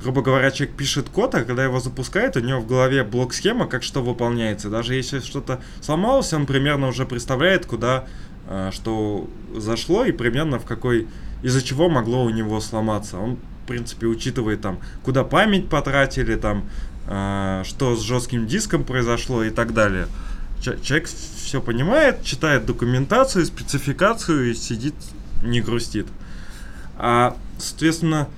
[0.02, 3.82] Грубо говоря, человек пишет код, а когда его запускает, у него в голове блок-схема, как
[3.84, 4.68] что выполняется.
[4.68, 8.06] Даже если что-то сломалось, он примерно уже представляет, куда
[8.48, 11.06] э, что зашло и примерно в какой
[11.42, 13.18] из-за чего могло у него сломаться.
[13.18, 16.64] Он, в принципе, учитывает там, куда память потратили, там,
[17.04, 20.06] что с жестким диском произошло и так далее.
[20.62, 24.94] Человек все понимает, читает документацию, спецификацию и сидит,
[25.42, 26.06] не грустит.
[26.96, 28.28] А, соответственно,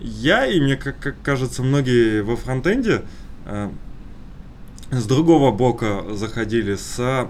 [0.00, 3.02] я и мне, как, как кажется, многие во фронтенде
[3.44, 3.70] э,
[4.90, 7.28] с другого бока заходили, с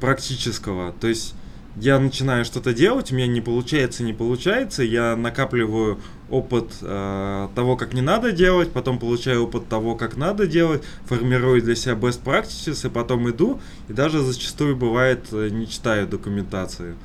[0.00, 0.92] практического.
[0.92, 1.34] То есть
[1.76, 6.00] я начинаю что-то делать, у меня не получается, не получается, я накапливаю
[6.30, 11.62] опыт э, того, как не надо делать, потом получаю опыт того, как надо делать, формирую
[11.62, 16.96] для себя best practices, и потом иду, и даже зачастую бывает э, не читаю документацию.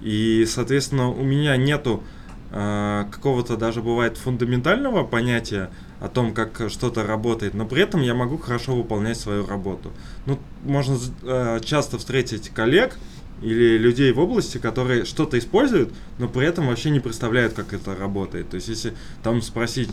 [0.00, 2.02] И, соответственно, у меня нету
[2.50, 5.70] э, какого-то даже бывает фундаментального понятия
[6.00, 9.92] о том, как что-то работает, но при этом я могу хорошо выполнять свою работу.
[10.26, 12.98] Ну, можно э, часто встретить коллег,
[13.42, 17.94] или людей в области, которые что-то используют, но при этом вообще не представляют, как это
[17.94, 18.50] работает.
[18.50, 19.90] То есть, если там спросить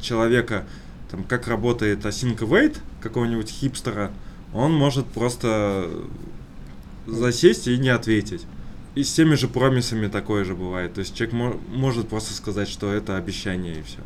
[0.00, 0.66] человека,
[1.10, 4.12] там, как работает async await какого-нибудь хипстера,
[4.52, 5.90] он может просто
[7.06, 8.46] засесть и не ответить.
[8.94, 10.94] И с теми же промисами такое же бывает.
[10.94, 14.00] То есть человек мо- может просто сказать, что это обещание и все.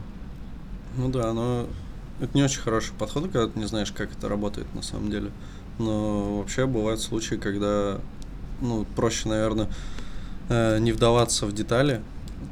[0.96, 1.68] Ну да, но
[2.20, 5.32] это не очень хороший подход, когда ты не знаешь, как это работает на самом деле.
[5.78, 8.00] Но вообще бывают случаи, когда
[8.64, 9.68] ну, проще, наверное,
[10.48, 12.00] э, не вдаваться в детали.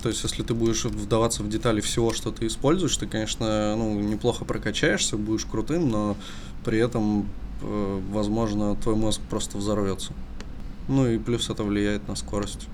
[0.03, 4.01] То есть, если ты будешь вдаваться в детали всего, что ты используешь, ты, конечно, ну,
[4.01, 6.17] неплохо прокачаешься, будешь крутым, но
[6.65, 7.29] при этом,
[7.63, 10.13] э, возможно, твой мозг просто взорвется.
[10.89, 12.67] Ну и плюс это влияет на скорость.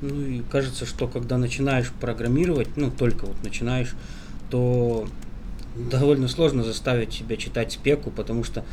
[0.00, 3.94] Ну и кажется, что когда начинаешь программировать, ну только вот начинаешь,
[4.50, 5.06] то
[5.76, 8.64] довольно сложно заставить себя читать спеку, потому что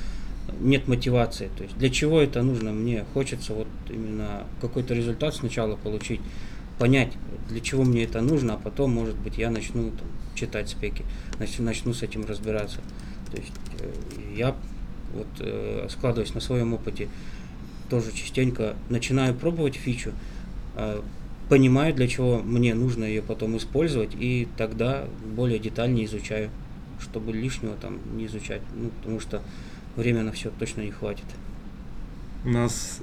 [0.60, 1.50] нет мотивации.
[1.58, 2.72] То есть для чего это нужно?
[2.72, 6.22] Мне хочется вот именно какой-то результат сначала получить,
[6.80, 7.14] понять,
[7.50, 11.04] для чего мне это нужно, а потом, может быть, я начну там, читать спеки,
[11.40, 12.80] начну, начну с этим разбираться.
[13.32, 13.92] То есть э,
[14.36, 14.56] я
[15.14, 17.08] вот э, складываясь на своем опыте,
[17.90, 20.12] тоже частенько начинаю пробовать фичу,
[20.76, 21.02] э,
[21.50, 26.50] понимаю, для чего мне нужно ее потом использовать, и тогда более детально изучаю,
[27.00, 28.62] чтобы лишнего там не изучать.
[28.76, 29.42] Ну, потому что
[29.98, 31.26] время на все точно не хватит.
[32.46, 33.02] У нас,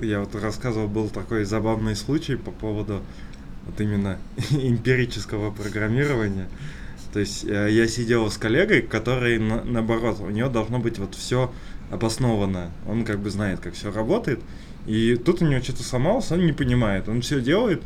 [0.00, 3.02] я вот рассказывал, был такой забавный случай по поводу
[3.66, 4.18] вот именно
[4.50, 6.48] эмпирического программирования.
[7.12, 11.14] То есть э, я сидел с коллегой, который на, наоборот, у него должно быть вот
[11.14, 11.50] все
[11.90, 12.70] обосновано.
[12.86, 14.40] Он как бы знает, как все работает.
[14.86, 17.08] И тут у него что-то сломалось, он не понимает.
[17.08, 17.82] Он все делает,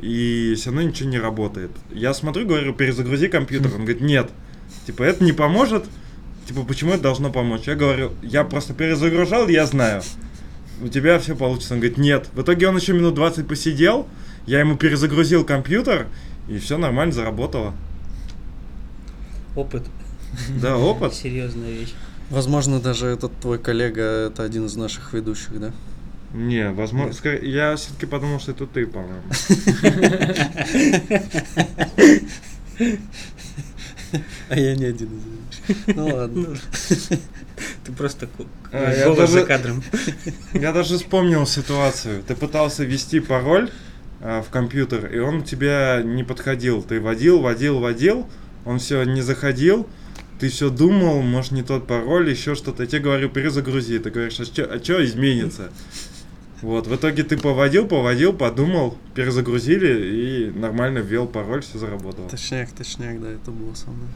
[0.00, 1.70] и все равно ничего не работает.
[1.92, 3.70] Я смотрю, говорю, перезагрузи компьютер.
[3.74, 4.30] Он говорит, нет.
[4.86, 5.84] Типа, это не поможет.
[6.50, 7.68] Типа, почему это должно помочь?
[7.68, 10.02] Я говорю, я просто перезагружал, я знаю.
[10.82, 11.74] У тебя все получится.
[11.74, 12.28] Он говорит, нет.
[12.32, 14.08] В итоге он еще минут 20 посидел,
[14.46, 16.08] я ему перезагрузил компьютер,
[16.48, 17.72] и все нормально заработало.
[19.54, 19.84] Опыт.
[20.60, 21.14] Да, опыт.
[21.14, 21.94] Серьезная вещь.
[22.30, 25.70] Возможно, даже этот твой коллега это один из наших ведущих, да?
[26.34, 29.22] Не, возможно, ска- я все-таки подумал, что это ты, по-моему.
[34.48, 35.49] А я не один из ведущих.
[35.94, 36.48] Ну ладно.
[37.84, 39.82] Ты просто ку- А, я голос за даже- кадром.
[40.52, 42.22] Я даже вспомнил ситуацию.
[42.26, 43.70] Ты пытался ввести пароль
[44.20, 46.82] а, в компьютер, и он у тебя не подходил.
[46.82, 48.26] Ты водил, водил, водил,
[48.64, 49.86] он все не заходил.
[50.38, 52.84] Ты все думал, может не тот пароль, еще что-то.
[52.84, 53.98] Я тебе говорю, перезагрузи.
[53.98, 55.70] Ты говоришь, а что изменится?
[56.62, 62.28] Вот, в итоге ты поводил, поводил, подумал, перезагрузили и нормально ввел пароль, все заработало.
[62.28, 64.08] Точняк, точняк, да, это было со мной.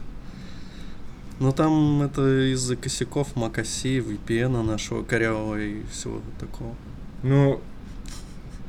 [1.39, 6.75] Но там это из-за косяков Макаси, VPN нашего корявого и всего такого.
[7.23, 7.61] Ну,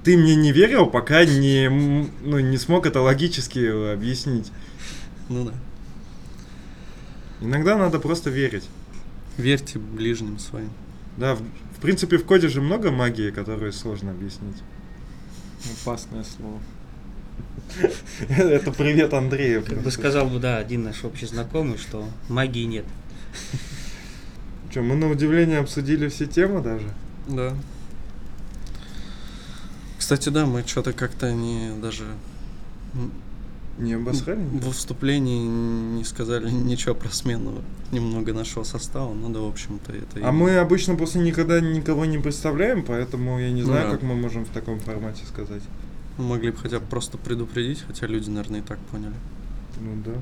[0.03, 4.51] ты мне не верил, пока не, ну, не смог это логически объяснить.
[5.29, 5.53] Ну да.
[7.41, 8.65] Иногда надо просто верить.
[9.37, 10.71] Верьте ближним своим.
[11.17, 14.57] Да, в, в принципе, в коде же много магии, которую сложно объяснить.
[15.83, 16.61] Опасное слово.
[18.29, 19.65] Это привет Андрею.
[19.65, 22.85] Как бы сказал бы, да, один наш общий знакомый, что магии нет.
[24.71, 26.89] Что, мы на удивление обсудили все темы даже?
[27.29, 27.55] Да.
[29.99, 32.05] Кстати, да, мы что-то как-то не даже
[33.79, 34.41] Не обосрали?
[34.53, 39.13] во вступлении не сказали ничего про смену немного нашего состава.
[39.15, 40.27] Ну да, в общем-то, это...
[40.27, 43.93] А и- мы обычно просто никогда никого не представляем, поэтому я не знаю, да.
[43.93, 45.63] как мы можем в таком формате сказать.
[46.19, 49.15] Мы могли бы хотя бы просто предупредить, хотя люди, наверное, и так поняли.
[49.81, 50.13] Ну да.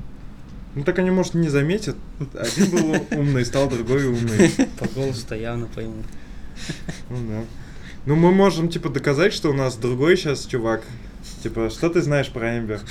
[0.75, 1.95] Ну так они, может, не заметят.
[2.33, 4.51] Один был умный, стал другой умный.
[4.77, 6.03] По голосу-то явно пойму.
[7.09, 7.43] Ну да.
[8.05, 10.83] Ну мы можем, типа, доказать, что у нас другой сейчас чувак.
[11.41, 12.81] Типа, что ты знаешь про Эмбер?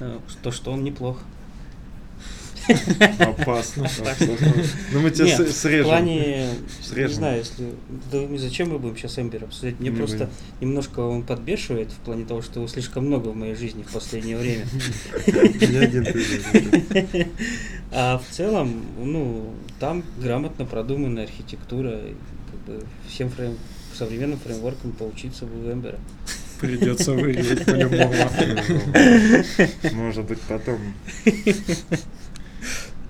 [0.00, 1.18] Э, То, что он неплох.
[3.18, 3.88] Опасно.
[4.92, 5.84] Ну мы тебя Нет, с- в срежем.
[5.86, 6.48] плане,
[6.82, 7.08] Срежем.
[7.10, 8.38] не знаю, если...
[8.38, 9.78] Зачем мы будем сейчас Эмбер обсуждать?
[9.80, 13.54] Мне Не просто немножко он подбешивает в плане того, что его слишком много в моей
[13.54, 14.66] жизни в последнее время.
[17.90, 22.00] А в целом, ну, там грамотно продуманная архитектура,
[23.08, 23.30] всем
[23.96, 25.98] современным фреймворкам поучиться в Эмбера.
[26.60, 28.12] Придется выявить по-любому.
[29.92, 30.78] Может быть, потом.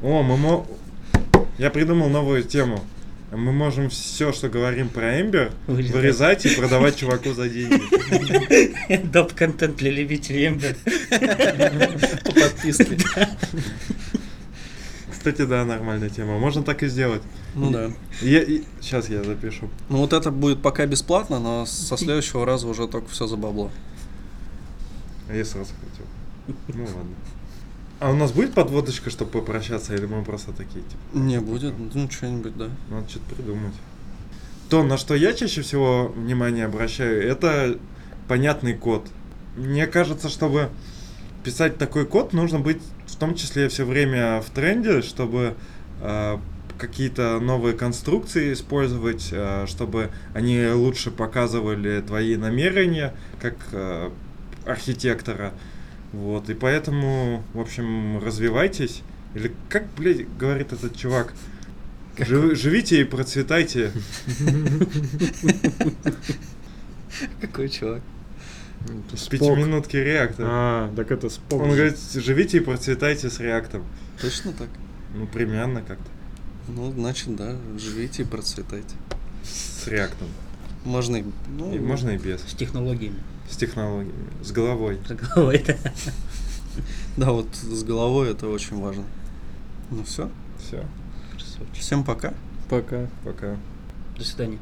[0.03, 0.67] О, мы мо...
[1.59, 2.81] Я придумал новую тему.
[3.31, 5.95] Мы можем все, что говорим про Эмбер, Вырезать.
[5.95, 7.83] вырезать и продавать чуваку за деньги.
[9.13, 10.77] Доп-контент для любителей Эмбер.
[12.25, 12.97] По подписке.
[15.11, 16.39] Кстати, да, нормальная тема.
[16.39, 17.23] Можно так и сделать.
[17.55, 17.91] Ну да.
[18.21, 19.69] Сейчас я запишу.
[19.91, 23.71] Ну вот это будет пока бесплатно, но со следующего раза уже только все за бабло.
[25.29, 26.07] А я сразу хотел.
[26.69, 27.15] Ну ладно.
[28.01, 32.09] А у нас будет подводочка, чтобы попрощаться, или мы просто такие, типа, Не будет, ну
[32.11, 32.69] что-нибудь, да.
[32.91, 33.75] надо что-то придумать.
[34.71, 37.79] То, на что я чаще всего внимание обращаю, это
[38.29, 39.09] понятный код.
[39.57, 40.69] Мне кажется, чтобы
[41.43, 45.55] писать такой код, нужно быть в том числе все время в тренде, чтобы
[46.01, 46.39] э,
[46.79, 54.11] какие-то новые конструкции использовать, э, чтобы они лучше показывали твои намерения как э,
[54.65, 55.53] архитектора.
[56.13, 59.03] Вот, и поэтому, в общем, развивайтесь.
[59.35, 61.35] Или как, блядь, говорит этот чувак,
[62.19, 63.93] «Жи- живите и процветайте.
[67.41, 68.03] Какой чувак?
[69.13, 69.31] С Спок.
[69.31, 70.47] пятиминутки реактор.
[70.49, 71.63] А, так это спок.
[71.63, 73.85] Он говорит, живите и процветайте с реактом.
[74.21, 74.69] Точно так?
[75.15, 76.05] Ну, примерно как-то.
[76.69, 78.95] Ну, значит, да, живите и процветайте.
[79.43, 80.29] С реактом.
[80.85, 81.25] Можно и...
[81.57, 82.41] Ну, И можно и без.
[82.43, 83.19] С технологиями.
[83.51, 84.31] С технологиями.
[84.43, 84.99] С головой.
[85.09, 85.77] За головой, да.
[87.17, 89.05] Да, вот с головой это очень важно.
[89.91, 90.31] Ну все.
[90.59, 90.85] Все.
[91.73, 92.35] Всем пока.
[92.69, 93.09] Пока.
[93.25, 93.57] Пока.
[94.17, 94.59] До свидания.